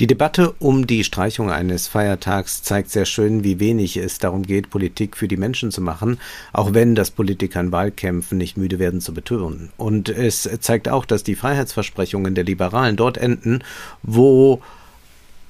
Die 0.00 0.06
Debatte 0.06 0.54
um 0.58 0.86
die 0.86 1.04
Streichung 1.04 1.50
eines 1.50 1.86
Feiertags 1.86 2.62
zeigt 2.62 2.90
sehr 2.90 3.04
schön, 3.04 3.44
wie 3.44 3.60
wenig 3.60 3.96
es 3.96 4.18
darum 4.18 4.42
geht, 4.42 4.70
Politik 4.70 5.16
für 5.16 5.28
die 5.28 5.36
Menschen 5.36 5.70
zu 5.70 5.80
machen, 5.80 6.18
auch 6.52 6.74
wenn 6.74 6.94
das 6.94 7.10
Politiker 7.10 7.60
in 7.60 7.72
Wahlkämpfen 7.72 8.38
nicht 8.38 8.56
müde 8.56 8.78
werden 8.78 9.00
zu 9.00 9.14
betonen. 9.14 9.70
Und 9.76 10.08
es 10.08 10.48
zeigt 10.60 10.88
auch, 10.88 11.04
dass 11.04 11.22
die 11.22 11.34
Freiheitsversprechungen 11.34 12.34
der 12.34 12.44
Liberalen 12.44 12.96
dort 12.96 13.18
enden, 13.18 13.62
wo 14.02 14.60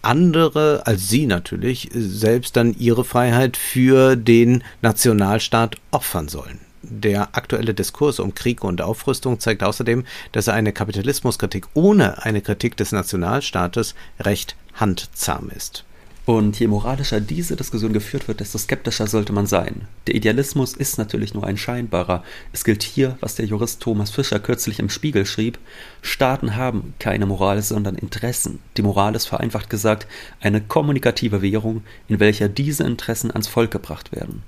andere 0.03 0.87
als 0.87 1.09
sie 1.09 1.27
natürlich 1.27 1.89
selbst 1.95 2.57
dann 2.57 2.77
ihre 2.79 3.05
Freiheit 3.05 3.57
für 3.57 4.17
den 4.17 4.63
Nationalstaat 4.83 5.77
opfern 5.91 6.29
sollen. 6.29 6.61
Der 6.91 7.35
aktuelle 7.37 7.73
Diskurs 7.73 8.21
um 8.21 8.35
Krieg 8.35 8.63
und 8.63 8.83
Aufrüstung 8.83 9.41
zeigt 9.41 9.63
außerdem, 9.63 10.05
dass 10.33 10.49
eine 10.49 10.73
Kapitalismuskritik 10.73 11.67
ohne 11.75 12.23
eine 12.25 12.43
Kritik 12.43 12.77
des 12.77 12.93
Nationalstaates 12.93 13.95
recht 14.21 14.57
handzahm 14.75 15.51
ist. 15.51 15.85
Und 16.27 16.59
je 16.59 16.69
moralischer 16.69 17.21
diese 17.21 17.55
Diskussion 17.55 17.93
geführt 17.93 18.29
wird, 18.29 18.41
desto 18.41 18.57
skeptischer 18.57 19.07
sollte 19.07 19.35
man 19.35 19.47
sein. 19.47 19.83
Der 20.07 20.15
Idealismus 20.15 20.73
ist 20.73 20.97
natürlich 20.97 21.35
nur 21.35 21.47
ein 21.47 21.59
scheinbarer. 21.59 22.25
Es 22.53 22.65
gilt 22.65 22.83
hier, 22.83 23.19
was 23.21 23.35
der 23.35 23.45
Jurist 23.45 23.81
Thomas 23.81 24.11
Fischer 24.11 24.41
kürzlich 24.41 24.79
im 24.79 24.89
Spiegel 24.89 25.27
schrieb, 25.27 25.59
Staaten 26.01 26.57
haben 26.57 26.95
keine 26.99 27.27
Moral, 27.27 27.61
sondern 27.61 27.97
Interessen. 27.97 28.61
Die 28.79 28.83
Moral 28.83 29.15
ist 29.15 29.27
vereinfacht 29.27 29.69
gesagt 29.69 30.07
eine 30.41 30.63
kommunikative 30.63 31.43
Währung, 31.43 31.83
in 32.09 32.21
welcher 32.21 32.49
diese 32.49 32.85
Interessen 32.85 33.31
ans 33.31 33.49
Volk 33.49 33.71
gebracht 33.71 34.13
werden. 34.13 34.43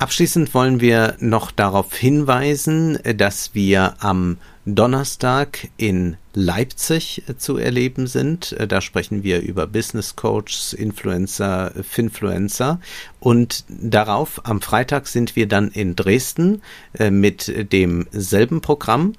Abschließend 0.00 0.54
wollen 0.54 0.80
wir 0.80 1.16
noch 1.18 1.50
darauf 1.50 1.92
hinweisen, 1.92 3.00
dass 3.16 3.52
wir 3.54 3.96
am 3.98 4.38
Donnerstag 4.64 5.68
in 5.76 6.16
Leipzig 6.34 7.24
zu 7.36 7.56
erleben 7.56 8.06
sind. 8.06 8.54
Da 8.68 8.80
sprechen 8.80 9.24
wir 9.24 9.40
über 9.40 9.66
Business 9.66 10.14
Coaches, 10.14 10.72
Influencer, 10.72 11.72
Finfluencer. 11.82 12.80
Und 13.18 13.64
darauf 13.68 14.46
am 14.46 14.60
Freitag 14.60 15.08
sind 15.08 15.34
wir 15.34 15.48
dann 15.48 15.68
in 15.72 15.96
Dresden 15.96 16.62
äh, 16.96 17.10
mit 17.10 17.72
demselben 17.72 18.60
Programm. 18.60 19.14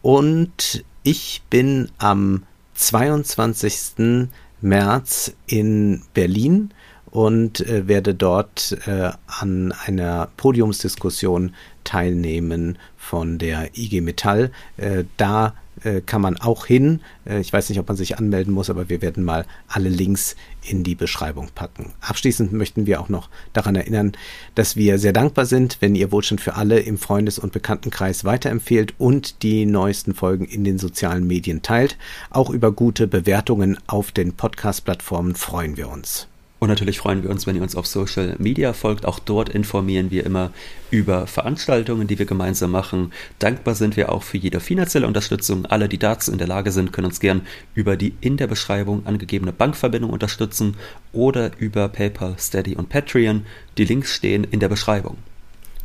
Und 0.00 0.84
ich 1.02 1.42
bin 1.50 1.90
am 1.98 2.44
22. 2.74 4.28
März 4.60 5.32
in 5.48 6.02
Berlin 6.14 6.70
und 7.10 7.60
äh, 7.60 7.88
werde 7.88 8.14
dort 8.14 8.76
äh, 8.86 9.10
an 9.26 9.72
einer 9.86 10.28
Podiumsdiskussion 10.36 11.54
teilnehmen 11.84 12.78
von 12.96 13.38
der 13.38 13.76
IG 13.76 14.00
Metall. 14.00 14.50
Äh, 14.76 15.04
da 15.16 15.54
äh, 15.82 16.00
kann 16.02 16.20
man 16.20 16.36
auch 16.36 16.66
hin. 16.66 17.00
Äh, 17.24 17.40
ich 17.40 17.52
weiß 17.52 17.68
nicht, 17.68 17.78
ob 17.78 17.88
man 17.88 17.96
sich 17.96 18.18
anmelden 18.18 18.52
muss, 18.52 18.70
aber 18.70 18.88
wir 18.88 19.02
werden 19.02 19.24
mal 19.24 19.46
alle 19.68 19.88
Links 19.88 20.36
in 20.62 20.84
die 20.84 20.94
Beschreibung 20.94 21.48
packen. 21.54 21.92
Abschließend 22.00 22.52
möchten 22.52 22.86
wir 22.86 23.00
auch 23.00 23.08
noch 23.08 23.28
daran 23.52 23.76
erinnern, 23.76 24.12
dass 24.54 24.76
wir 24.76 24.98
sehr 24.98 25.12
dankbar 25.12 25.46
sind, 25.46 25.78
wenn 25.80 25.94
ihr 25.94 26.12
Wohlstand 26.12 26.40
für 26.40 26.54
alle 26.54 26.80
im 26.80 26.98
Freundes- 26.98 27.38
und 27.38 27.52
Bekanntenkreis 27.52 28.24
weiterempfehlt 28.24 28.94
und 28.98 29.42
die 29.42 29.64
neuesten 29.64 30.14
Folgen 30.14 30.44
in 30.44 30.64
den 30.64 30.78
sozialen 30.78 31.26
Medien 31.26 31.62
teilt. 31.62 31.96
Auch 32.30 32.50
über 32.50 32.72
gute 32.72 33.06
Bewertungen 33.06 33.78
auf 33.86 34.12
den 34.12 34.34
Podcast-Plattformen 34.34 35.34
freuen 35.34 35.76
wir 35.76 35.88
uns. 35.88 36.28
Und 36.60 36.68
natürlich 36.68 36.98
freuen 36.98 37.22
wir 37.22 37.30
uns, 37.30 37.46
wenn 37.46 37.56
ihr 37.56 37.62
uns 37.62 37.74
auf 37.74 37.86
Social 37.86 38.36
Media 38.38 38.74
folgt. 38.74 39.06
Auch 39.06 39.18
dort 39.18 39.48
informieren 39.48 40.10
wir 40.10 40.26
immer 40.26 40.52
über 40.90 41.26
Veranstaltungen, 41.26 42.06
die 42.06 42.18
wir 42.18 42.26
gemeinsam 42.26 42.70
machen. 42.70 43.12
Dankbar 43.38 43.74
sind 43.74 43.96
wir 43.96 44.12
auch 44.12 44.22
für 44.22 44.36
jede 44.36 44.60
finanzielle 44.60 45.06
Unterstützung. 45.06 45.64
Alle, 45.64 45.88
die 45.88 45.96
dazu 45.96 46.30
in 46.30 46.36
der 46.36 46.46
Lage 46.46 46.70
sind, 46.70 46.92
können 46.92 47.06
uns 47.06 47.18
gern 47.18 47.46
über 47.74 47.96
die 47.96 48.12
in 48.20 48.36
der 48.36 48.46
Beschreibung 48.46 49.06
angegebene 49.06 49.54
Bankverbindung 49.54 50.10
unterstützen 50.10 50.76
oder 51.14 51.50
über 51.58 51.88
PayPal, 51.88 52.36
Steady 52.38 52.76
und 52.76 52.90
Patreon. 52.90 53.46
Die 53.78 53.86
Links 53.86 54.14
stehen 54.14 54.44
in 54.44 54.60
der 54.60 54.68
Beschreibung. 54.68 55.16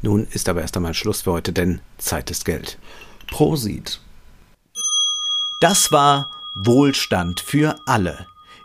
Nun 0.02 0.28
ist 0.32 0.50
aber 0.50 0.60
erst 0.60 0.76
einmal 0.76 0.94
Schluss 0.94 1.22
für 1.22 1.32
heute, 1.32 1.54
denn 1.54 1.80
Zeit 2.00 2.30
ist 2.30 2.44
Geld. 2.44 2.78
Prosit. 3.28 4.02
Das 5.62 5.94
war 5.94 6.30
Wohlstand 6.54 7.40
für 7.40 7.78
alle 7.86 8.28